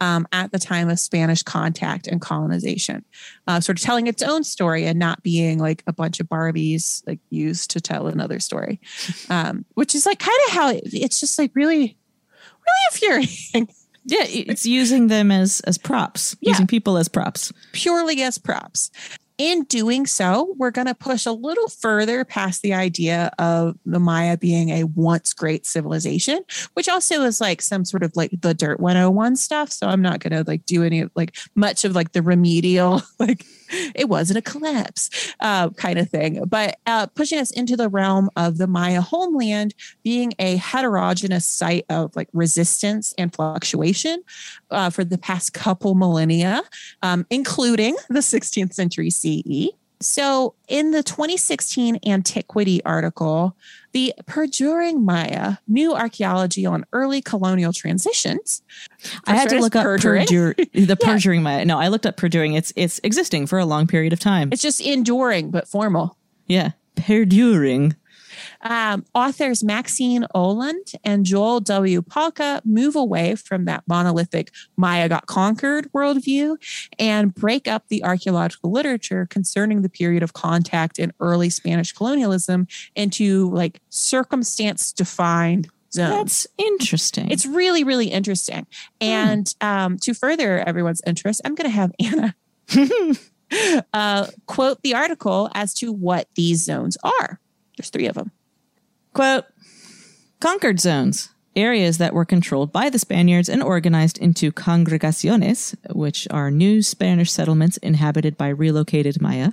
[0.00, 3.04] um, at the time of Spanish contact and colonization,
[3.46, 7.06] uh, sort of telling its own story and not being like a bunch of Barbies
[7.06, 8.80] like used to tell another story,
[9.28, 11.96] um, which is like kind of how it, it's just like really,
[12.66, 13.68] really infuriating.
[14.06, 16.36] Yeah, it's using them as as props.
[16.42, 16.50] Yeah.
[16.50, 17.50] Using people as props.
[17.72, 18.90] purely as props.
[19.36, 23.98] In doing so, we're going to push a little further past the idea of the
[23.98, 28.54] Maya being a once great civilization, which also is like some sort of like the
[28.54, 29.72] dirt 101 stuff.
[29.72, 33.44] So I'm not going to like do any like much of like the remedial, like
[33.94, 38.30] it wasn't a collapse uh, kind of thing, but uh, pushing us into the realm
[38.36, 44.22] of the Maya homeland being a heterogeneous site of like resistance and fluctuation
[44.70, 46.62] uh, for the past couple millennia
[47.02, 49.70] um, including the 16th century CE.
[50.00, 53.56] So, in the 2016 Antiquity article,
[53.92, 58.62] the Perduring Maya New Archaeology on Early Colonial Transitions.
[59.26, 60.26] I had to look up perjuring.
[60.26, 61.64] perjure, the perjuring Maya.
[61.64, 62.54] no, I looked up perjuring.
[62.54, 64.50] It's it's existing for a long period of time.
[64.52, 66.16] It's just enduring but formal.
[66.46, 66.72] yeah.
[66.96, 67.96] Perduring.
[68.64, 72.00] Um, authors Maxine Oland and Joel W.
[72.02, 76.56] Palka move away from that monolithic Maya got conquered worldview
[76.98, 82.66] and break up the archaeological literature concerning the period of contact in early Spanish colonialism
[82.96, 86.10] into like circumstance defined zones.
[86.10, 87.30] That's interesting.
[87.30, 88.66] It's really, really interesting.
[89.00, 92.34] And um, to further everyone's interest, I'm going to have Anna
[93.92, 97.40] uh, quote the article as to what these zones are.
[97.76, 98.30] There's three of them.
[99.14, 99.44] Quote
[100.40, 106.50] Conquered zones, areas that were controlled by the Spaniards and organized into congregaciones, which are
[106.50, 109.52] new Spanish settlements inhabited by relocated Maya,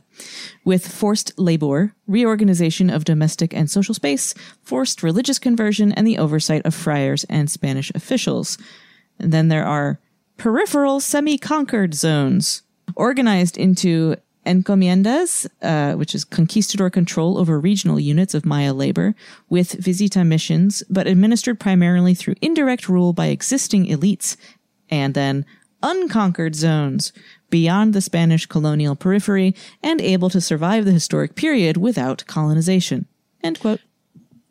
[0.65, 4.33] with forced labor, reorganization of domestic and social space,
[4.63, 8.57] forced religious conversion, and the oversight of friars and Spanish officials.
[9.19, 9.99] And then there are
[10.37, 12.63] peripheral semi conquered zones,
[12.95, 14.15] organized into
[14.45, 19.15] encomiendas, uh, which is conquistador control over regional units of Maya labor,
[19.49, 24.37] with visita missions, but administered primarily through indirect rule by existing elites.
[24.89, 25.45] And then
[25.83, 27.13] unconquered zones,
[27.49, 33.05] beyond the Spanish colonial periphery and able to survive the historic period without colonization.
[33.43, 33.81] End quote.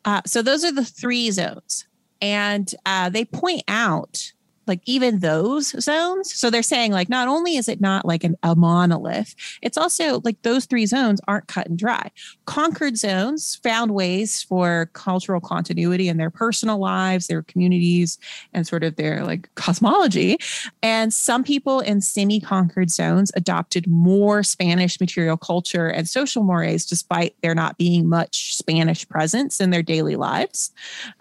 [0.04, 1.86] Uh, so those are the three zones.
[2.22, 4.32] And uh, they point out
[4.70, 6.32] like even those zones.
[6.32, 10.20] So they're saying like not only is it not like an, a monolith, it's also
[10.24, 12.10] like those three zones aren't cut and dry.
[12.46, 18.16] Conquered zones found ways for cultural continuity in their personal lives, their communities,
[18.54, 20.38] and sort of their like cosmology.
[20.82, 27.34] And some people in semi-conquered zones adopted more Spanish material culture and social mores, despite
[27.42, 30.70] there not being much Spanish presence in their daily lives.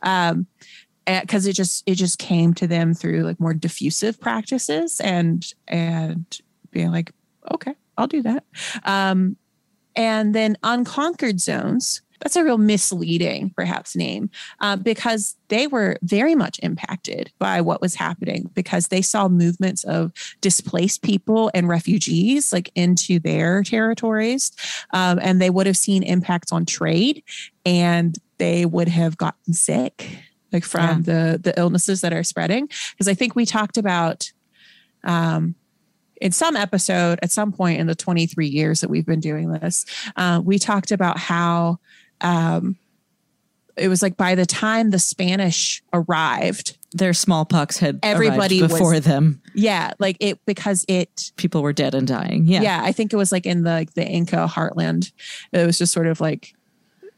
[0.03, 0.45] Um,
[1.05, 6.39] because it just it just came to them through like more diffusive practices and and
[6.71, 7.11] being like
[7.51, 8.43] okay i'll do that.
[8.83, 9.37] Um
[9.95, 14.29] and then unconquered zones that's a real misleading perhaps name
[14.59, 19.83] uh, because they were very much impacted by what was happening because they saw movements
[19.85, 24.51] of displaced people and refugees like into their territories
[24.91, 27.23] um, and they would have seen impacts on trade
[27.65, 30.17] and they would have gotten sick
[30.51, 30.95] like from yeah.
[31.01, 32.67] the the illnesses that are spreading.
[32.91, 34.31] Because i think we talked about
[35.03, 35.55] um
[36.21, 39.85] in some episode at some point in the 23 years that we've been doing this
[40.17, 41.79] uh, we talked about how
[42.21, 42.77] um
[43.77, 49.05] it was like by the time the spanish arrived their smallpox had everybody before was,
[49.05, 49.41] them.
[49.53, 52.47] Yeah like it because it people were dead and dying.
[52.47, 52.61] Yeah.
[52.61, 55.11] Yeah i think it was like in the like the inca heartland.
[55.51, 56.55] It was just sort of like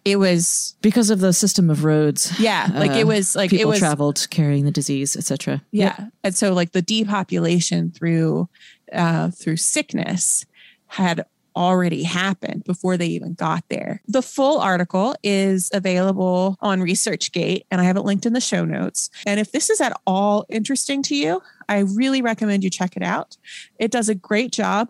[0.03, 2.39] it was because of the system of roads.
[2.39, 5.61] Yeah, like uh, it was like people it was traveled carrying the disease, etc.
[5.71, 6.11] Yeah, yep.
[6.23, 8.49] and so like the depopulation through
[8.91, 10.45] uh, through sickness
[10.87, 11.25] had
[11.55, 14.01] already happened before they even got there.
[14.07, 18.65] The full article is available on ResearchGate, and I have it linked in the show
[18.65, 19.09] notes.
[19.25, 23.03] And if this is at all interesting to you, I really recommend you check it
[23.03, 23.37] out.
[23.79, 24.89] It does a great job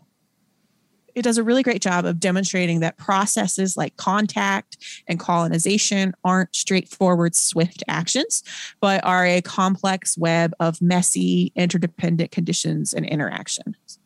[1.16, 6.56] it does a really great job of demonstrating that processes like contact and colonization aren't
[6.56, 8.44] straightforward, swift actions,
[8.80, 14.00] but are a complex web of messy, interdependent conditions and interactions.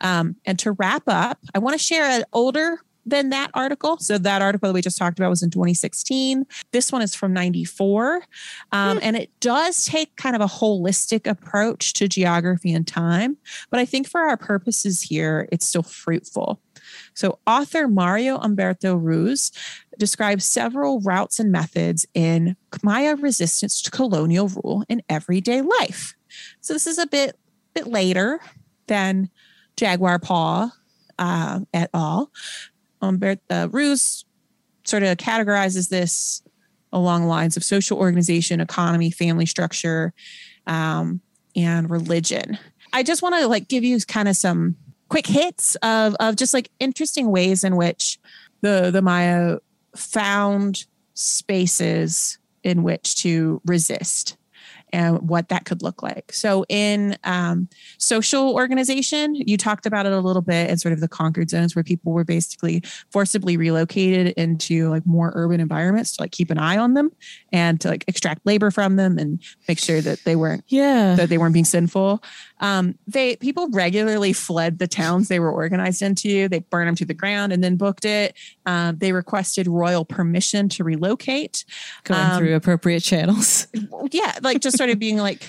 [0.00, 3.98] Um, and to wrap up, I want to share an older than that article.
[3.98, 6.46] So that article that we just talked about was in 2016.
[6.72, 8.22] This one is from 94.
[8.72, 9.00] Um, mm.
[9.02, 13.36] And it does take kind of a holistic approach to geography and time.
[13.70, 16.60] But I think for our purposes here, it's still fruitful.
[17.14, 19.50] So author Mario Humberto Ruz
[19.98, 26.14] describes several routes and methods in Maya resistance to colonial rule in everyday life.
[26.60, 27.36] So this is a bit
[27.74, 28.38] bit later
[28.86, 29.30] than
[29.76, 30.70] Jaguar Paw
[31.18, 32.30] uh, et al.
[33.02, 34.24] Humberto uh, Ruz
[34.84, 36.42] sort of categorizes this
[36.92, 40.12] along lines of social organization, economy, family structure,
[40.66, 41.20] um,
[41.56, 42.58] and religion.
[42.92, 44.76] I just want to like give you kind of some
[45.08, 48.18] quick hits of of just like interesting ways in which
[48.60, 49.58] the the Maya
[49.96, 54.36] found spaces in which to resist
[54.92, 56.32] and what that could look like.
[56.32, 57.68] So, in um,
[57.98, 61.74] social organization, you talked about it a little bit in sort of the conquered zones
[61.74, 66.58] where people were basically forcibly relocated into like more urban environments to like keep an
[66.58, 67.10] eye on them
[67.52, 71.28] and to like extract labor from them and make sure that they weren't yeah that
[71.28, 72.22] they weren't being sinful.
[72.62, 76.48] Um, they people regularly fled the towns they were organized into.
[76.48, 78.34] They burned them to the ground and then booked it.
[78.64, 81.66] Um, they requested royal permission to relocate,
[82.04, 83.66] going um, through appropriate channels.
[84.10, 85.48] Yeah, like just started being like,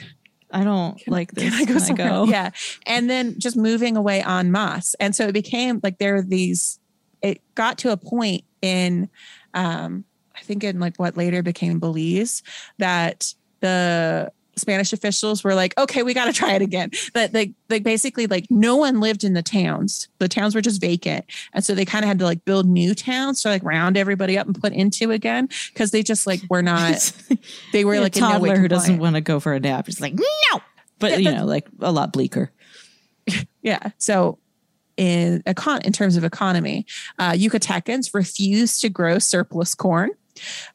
[0.52, 1.44] I don't can, like this.
[1.44, 2.24] Can I go can I go?
[2.26, 2.52] Yeah.
[2.86, 4.96] And then just moving away en masse.
[5.00, 6.80] And so it became like there were these,
[7.22, 9.10] it got to a point in
[9.54, 10.06] um,
[10.36, 12.44] I think in like what later became Belize,
[12.78, 16.92] that the Spanish officials were like, okay, we got to try it again.
[17.14, 20.08] But like, like basically, like no one lived in the towns.
[20.20, 22.94] The towns were just vacant, and so they kind of had to like build new
[22.94, 26.62] towns to like round everybody up and put into again because they just like were
[26.62, 27.12] not.
[27.72, 29.60] They were like a in no way toddler who doesn't want to go for a
[29.60, 29.90] nap.
[29.90, 30.62] It's like no,
[31.00, 32.52] but you know, like a lot bleaker.
[33.62, 33.92] Yeah.
[33.98, 34.40] So
[34.98, 36.86] in econ- in terms of economy,
[37.18, 40.12] uh, Yucatecans refused to grow surplus corn.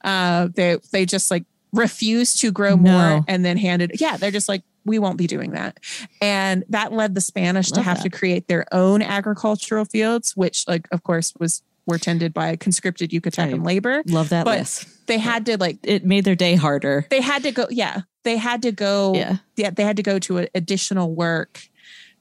[0.02, 2.92] Uh, they they just like refused to grow No.
[2.92, 3.92] more and then handed.
[4.00, 5.78] Yeah, they're just like we won't be doing that,
[6.22, 8.04] and that led the Spanish to have that.
[8.04, 13.10] to create their own agricultural fields, which like of course was were tended by conscripted
[13.10, 14.02] Yucatecan I- labor.
[14.06, 15.06] Love that But list.
[15.06, 17.06] They had to like It made their day harder.
[17.10, 19.36] they had to go yeah they had to go Yeah.
[19.56, 21.62] yeah they had to go to a, additional work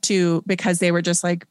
[0.03, 1.45] to because they were just like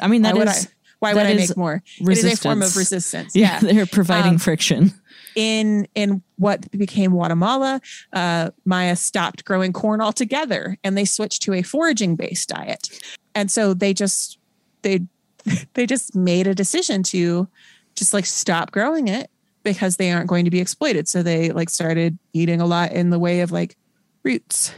[0.00, 0.54] I mean, why that would I
[0.98, 1.82] why would I make more?
[2.00, 3.34] It is a form of resistance.
[3.34, 3.36] resistance.
[3.36, 3.72] yeah, Yeah.
[3.72, 4.92] they're providing Um, friction.
[5.34, 7.80] In in what became Guatemala,
[8.12, 12.88] uh, Maya stopped growing corn altogether and they switched to a foraging based diet.
[13.34, 14.38] And so they just
[14.82, 15.00] they
[15.74, 17.48] they just made a decision to
[17.94, 19.30] just like stop growing it
[19.62, 21.08] because they aren't going to be exploited.
[21.08, 23.76] So they like started eating a lot in the way of like
[24.24, 24.72] roots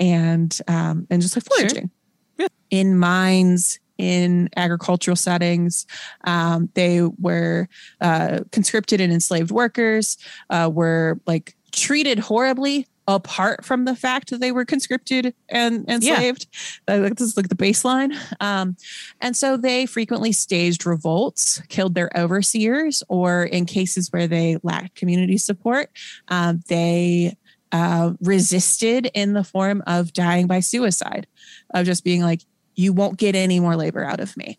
[0.00, 1.68] and um and just like Sure.
[1.68, 1.90] foraging.
[2.70, 5.86] In mines, in agricultural settings,
[6.24, 7.68] um, they were
[8.00, 10.16] uh, conscripted and enslaved workers,
[10.50, 16.46] uh, were like treated horribly apart from the fact that they were conscripted and enslaved.
[16.88, 18.16] Like, this is like the baseline.
[18.40, 18.76] Um,
[19.20, 24.94] and so they frequently staged revolts, killed their overseers, or in cases where they lacked
[24.94, 25.90] community support,
[26.28, 27.36] uh, they
[27.72, 31.26] uh, resisted in the form of dying by suicide,
[31.74, 32.40] of just being like,
[32.74, 34.58] you won't get any more labor out of me.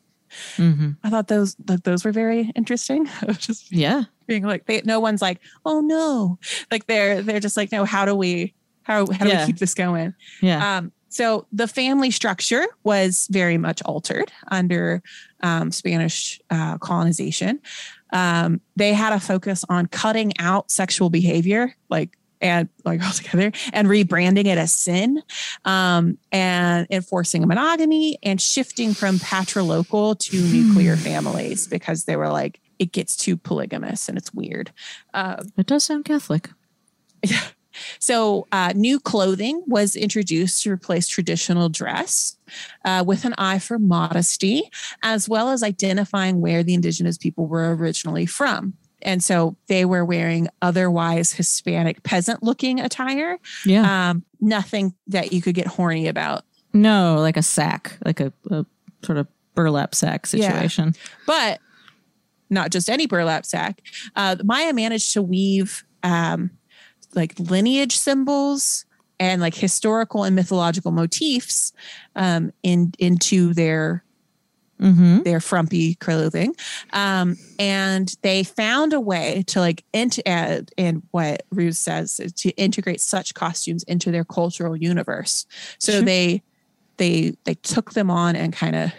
[0.58, 3.06] hmm I thought those those were very interesting.
[3.38, 4.04] Just Yeah.
[4.28, 6.40] being like, they, no one's like, oh no,
[6.72, 8.54] like they're they're just like, no, how do we
[8.84, 9.42] how how do Yeah.
[9.42, 10.14] we keep this going?
[10.42, 10.78] Yeah.
[10.78, 15.02] Um, so the family structure was very much altered under
[15.42, 17.62] um, Spanish uh, colonization.
[18.12, 23.52] Um, they had a focus on cutting out sexual behavior, like and like all together
[23.74, 25.22] and rebranding it as sin,
[25.66, 32.30] um, and enforcing a monogamy and shifting from patrilocal to nuclear families because they were
[32.30, 34.72] like it gets too polygamous and it's weird.
[35.14, 36.50] Uh, it does sound Catholic.
[37.28, 37.42] Yeah.
[37.98, 42.38] so, uh, new clothing was introduced to replace traditional dress
[42.84, 44.70] uh, with an eye for modesty,
[45.02, 48.76] as well as identifying where the indigenous people were originally from.
[49.02, 54.10] And so they were wearing otherwise Hispanic peasant looking attire, Yeah.
[54.10, 56.44] um, nothing that you could get horny about.
[56.74, 58.66] no, like a sack, like a, a
[59.04, 60.50] sort of burlap sack Yeah.
[60.52, 60.94] situation.
[61.26, 61.60] but
[62.50, 63.82] not just any burlap sack.
[64.16, 66.52] Uh, Maya managed to weave um,
[67.16, 68.86] like lineage symbols
[69.20, 71.72] and like historical and mythological motifs
[72.16, 74.04] um, in into their
[74.80, 75.24] Mm-hmm.
[75.24, 76.54] their frumpy clothing,
[76.92, 82.50] um, and they found a way to like int- uh, and what Ruz says to
[82.58, 85.46] integrate such costumes into their cultural universe.
[85.80, 86.02] So Sure.
[86.02, 86.44] they
[86.98, 88.92] they they took them on and kind of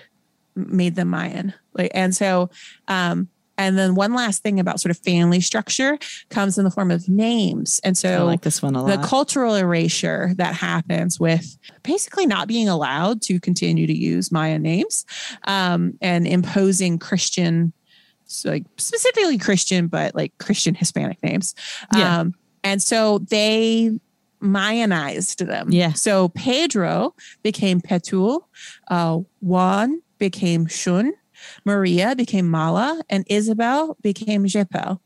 [0.54, 1.52] made them Mayan.
[1.74, 2.48] Like, and so,
[2.88, 5.98] um, and then one last thing about sort of family structure
[6.30, 7.80] comes in the form of names.
[7.84, 9.00] And so I like this one a lot.
[9.00, 14.58] the cultural erasure that happens with basically not being allowed to continue to use Maya
[14.58, 15.04] names
[15.44, 17.72] um, and imposing Christian,
[18.26, 21.54] so like specifically Christian, but like Christian Hispanic names.
[21.94, 22.20] Yeah.
[22.20, 22.34] Um,
[22.64, 23.92] and so they
[24.42, 25.68] Mayanized them.
[25.70, 25.92] Yeah.
[25.94, 28.40] So Pedro became Petul,
[28.88, 31.14] uh, Juan became Shun,
[31.64, 35.00] Maria became Mala, and Isabel became Jepel,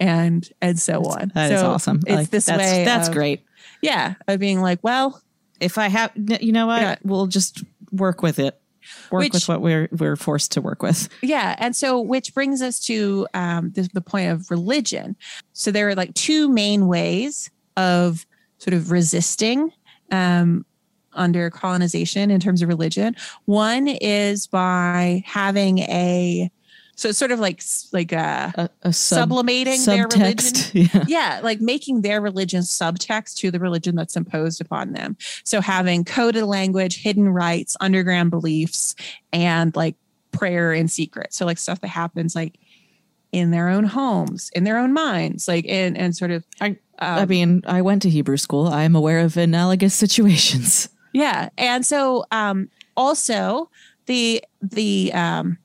[0.00, 1.32] and and so on.
[1.34, 2.00] That is so awesome.
[2.06, 2.84] It's like- this that's, way.
[2.84, 3.44] That's of- great.
[3.80, 5.20] Yeah, of being like, well,
[5.60, 6.80] If I have, you know what?
[6.82, 6.96] Yeah.
[7.04, 7.62] We'll just
[7.92, 8.60] work with it.
[9.10, 11.08] Work Which- with what we're we're forced to work with.
[11.22, 11.54] Yeah.
[11.58, 15.16] And so, which brings us to um, the, the point of religion.
[15.52, 18.26] So, there are like two main ways of
[18.58, 19.70] sort of resisting
[20.10, 20.64] um,
[21.14, 23.16] under colonization in terms of religion.
[23.46, 26.50] One is by having a,
[26.96, 27.62] so it's sort of like,
[27.92, 30.54] like a, A, a sub, sublimating their religion.
[30.94, 31.04] Yeah.
[31.08, 35.16] Yeah, like making their religion subtext to the religion that's imposed upon them.
[35.44, 38.94] So having coded language, hidden rites, underground beliefs,
[39.32, 39.96] and like
[40.30, 41.34] prayer in secret.
[41.34, 42.58] So like stuff that happens like
[43.32, 47.18] in their own homes, in their own minds, like in and sort of I- um,
[47.18, 48.68] I mean, I went to Hebrew school.
[48.68, 50.88] I am aware of analogous situations.
[51.14, 53.70] Yeah, and so um, also
[54.06, 55.56] the the um,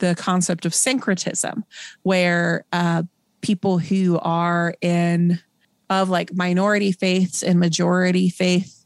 [0.00, 1.64] the concept of syncretism,
[2.02, 3.04] where uh,
[3.40, 5.38] people who are in
[5.88, 8.84] of like minority faiths and majority faith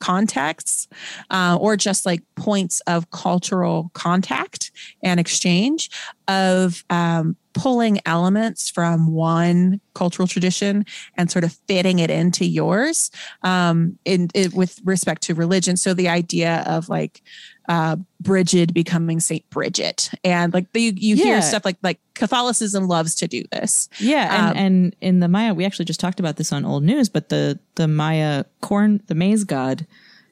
[0.00, 0.88] contexts
[1.30, 4.70] uh, or just like points of cultural contact
[5.02, 5.88] and exchange
[6.28, 10.84] of um, pulling elements from one cultural tradition
[11.16, 13.10] and sort of fitting it into yours
[13.42, 17.22] um, in, in with respect to religion so the idea of like
[17.68, 21.24] uh, Bridget becoming Saint Bridget, and like the, you Yeah.
[21.24, 23.88] hear stuff like like Catholicism loves to do this.
[23.98, 26.84] Yeah, and, Um, and in the Maya, we actually just talked about this on old
[26.84, 29.84] news, but the the Maya corn, the maize god,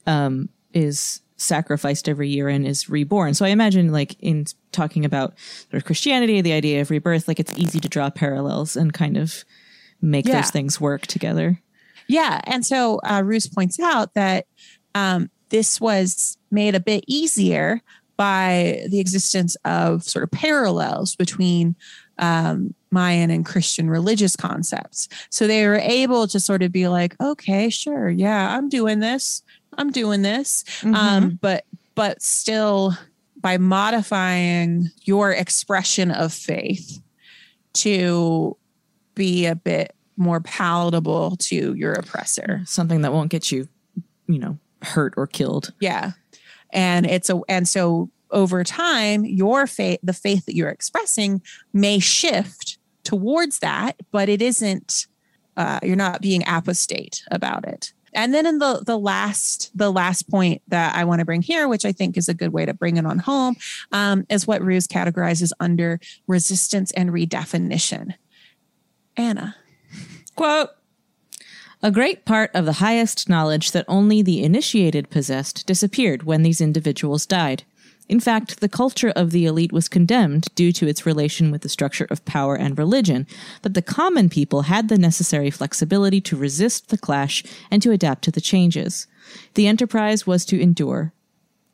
[0.07, 3.35] um, is sacrificed every year and is reborn.
[3.35, 5.35] So I imagine, like in talking about
[5.71, 9.17] sort of Christianity, the idea of rebirth, like it's easy to draw parallels and kind
[9.17, 9.45] of
[10.01, 10.37] make Yeah.
[10.41, 11.61] those things work together.
[12.07, 14.47] Yeah, and so uh, Ruz points out that
[14.95, 17.81] um, this was made a bit easier
[18.17, 21.75] by the existence of sort of parallels between
[22.19, 25.09] um, Mayan and Christian religious concepts.
[25.31, 29.43] So they were able to sort of be like, okay, sure, yeah, I'm doing this,
[29.79, 31.65] I'm doing this, um, but
[31.95, 32.97] but still
[33.41, 37.01] by modifying your expression of faith
[37.75, 38.57] to
[39.15, 42.63] be a bit more palatable to your oppressor.
[42.65, 43.69] Something that won't get you,
[44.27, 45.73] you know, hurt or killed.
[45.81, 46.13] Yeah.
[46.71, 51.41] And it's a and so over time your faith the faith that you're expressing
[51.73, 55.07] may shift towards that, but it isn't
[55.57, 57.93] uh, you're not being apostate about it.
[58.15, 61.69] And then in the the last the last point that I want to bring here,
[61.69, 63.57] which I think is a good way to bring it on home,
[63.93, 68.15] um, is what Ruz categorizes under resistance and redefinition.
[69.17, 69.57] Anna.
[70.37, 70.71] Quote
[71.83, 76.61] A great part of the highest knowledge that only the initiated possessed disappeared when these
[76.61, 77.65] individuals died.
[78.09, 81.71] In fact, the culture of the elite was condemned due to its relation with the
[81.71, 83.27] structure of power and religion,
[83.63, 88.23] but the common people had the necessary flexibility to resist the clash and to adapt
[88.25, 89.07] to the changes.
[89.55, 91.15] The enterprise was to endure,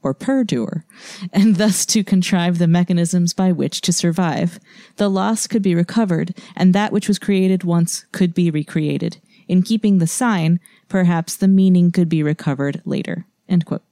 [0.02, 0.84] or perdure,
[1.32, 4.60] and thus to contrive the mechanisms by which to survive.
[4.96, 9.18] The loss could be recovered, and that which was created once could be recreated.
[9.48, 13.26] In keeping the sign, perhaps the meaning could be recovered later.
[13.48, 13.82] End quote.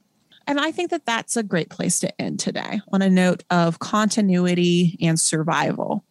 [0.49, 3.78] And I think that that's a great place to end today on a note of
[3.78, 6.05] continuity and survival.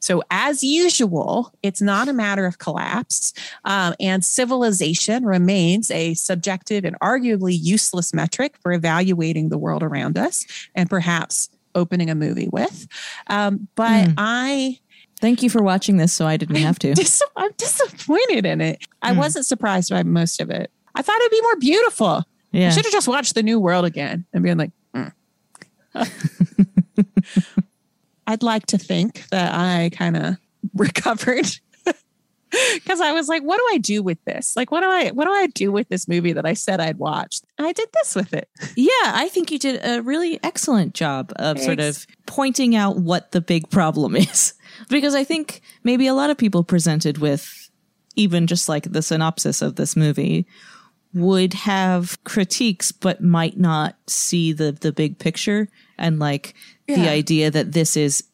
[0.00, 3.32] So, as usual, it's not a matter of collapse,
[3.64, 10.18] um, and civilization remains a subjective and arguably useless metric for evaluating the world around
[10.18, 12.86] us and perhaps opening a movie with.
[13.28, 14.78] Um, but I
[15.20, 16.92] Thank you for watching this so I didn't have to.
[16.94, 18.84] dis- I'm disappointed in it.
[19.00, 20.70] I wasn't surprised by most of it.
[20.94, 22.24] I thought it'd be more beautiful.
[22.54, 25.08] I should have just watched the New World again and been like, "Hmm."
[28.26, 30.36] I'd like to think that I kind of
[30.74, 31.46] recovered
[32.74, 34.56] because I was like, what do I do with this?
[34.56, 36.98] Like, what do I what do I do with this movie that I said I'd
[36.98, 37.40] watch?
[37.58, 38.48] I did this with it.
[38.76, 43.32] Yeah, I think you did a really excellent job of sort of pointing out what
[43.32, 44.54] the big problem is.
[44.88, 47.70] Because I think maybe a lot of people presented with
[48.16, 50.46] even just like the synopsis of this movie
[51.14, 56.54] would have critiques but might not see the the big picture and like
[56.86, 58.24] the idea that this is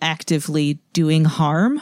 [0.00, 1.80] actively doing harm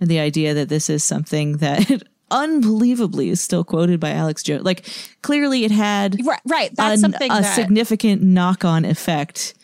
[0.00, 4.64] and the idea that this is something that unbelievably is still quoted by Alex Jones.
[4.64, 4.86] Like
[5.22, 6.70] clearly it had Right, right.
[6.74, 9.54] That's an- something a that significant knock-on effect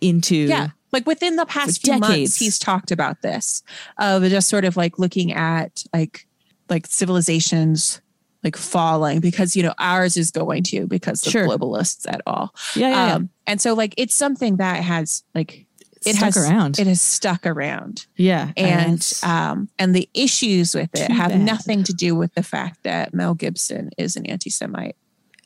[0.00, 2.36] into yeah like within the past few months decades.
[2.36, 3.62] he's talked about this
[3.98, 6.26] of just sort of like looking at like
[6.68, 8.00] like civilizations
[8.44, 11.46] like falling because you know ours is going to because of Sure.
[11.46, 13.14] globalists at all yeah, yeah, yeah.
[13.14, 15.66] um and so like it's something that has like
[16.06, 16.78] it Stuck has around.
[16.78, 21.40] it has stuck around yeah and um and the issues with it have bad.
[21.40, 24.96] nothing to do with the fact that mel gibson is an anti-semite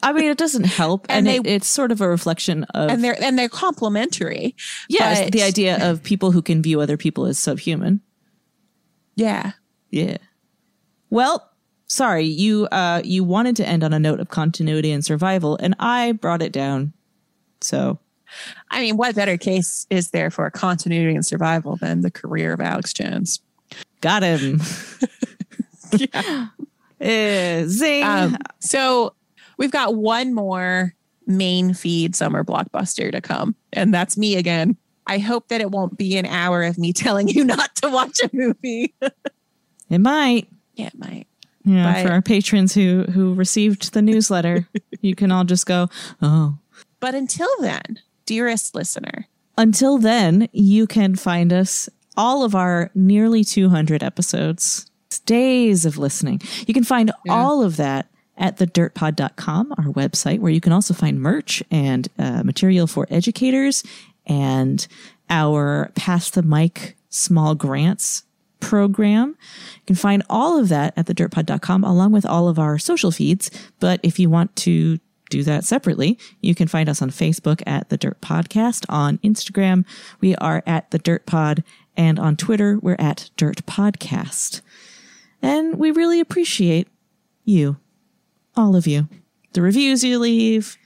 [0.04, 3.04] I mean, it doesn't help, and, And it, it's sort of a reflection of and
[3.04, 4.56] they're and they're complementary
[4.88, 8.00] Yeah, the idea of people who can view other people as subhuman.
[9.14, 9.52] yeah
[9.90, 10.16] Yeah.
[11.08, 11.48] Well,
[11.92, 15.74] sorry, you uh you wanted to end on a note of continuity and survival, and
[15.78, 16.92] I brought it down.
[17.60, 17.98] So
[18.70, 22.60] I mean, what better case is there for continuity and survival than the career of
[22.60, 23.40] Alex Jones?
[24.00, 24.60] got him.
[27.00, 28.04] Eh, zing.
[28.04, 29.14] Um, so
[29.58, 30.94] we've got one more
[31.26, 34.76] main feed summer blockbuster to come, and that's me again.
[35.06, 38.20] I hope that it won't be an hour of me telling you not to watch
[38.22, 38.94] a movie.
[39.90, 40.48] it might.
[40.74, 41.26] yeah, it might.
[41.64, 44.66] Yeah, But- for our patrons who who received the newsletter,
[45.00, 45.88] you can all just go,
[46.20, 46.58] "Oh,
[47.00, 49.26] But until then, dearest listener,
[49.58, 54.90] Until then, you can find us all of our nearly 200 episodes,
[55.26, 56.40] days of listening.
[56.66, 58.06] You can find all of that
[58.38, 63.84] at thedirtpod.com, our website, where you can also find merch and uh, material for educators
[64.26, 64.86] and
[65.28, 68.24] our Pass the Mic small grants
[68.62, 69.36] program.
[69.74, 73.50] You can find all of that at thedirtpod.com along with all of our social feeds.
[73.80, 74.98] But if you want to
[75.28, 78.86] do that separately, you can find us on Facebook at The Dirt Podcast.
[78.88, 79.84] On Instagram,
[80.20, 81.64] we are at The Dirt Pod.
[81.96, 84.62] And on Twitter, we're at Dirt Podcast.
[85.42, 86.88] And we really appreciate
[87.44, 87.76] you,
[88.56, 89.08] all of you.
[89.52, 90.78] The reviews you leave,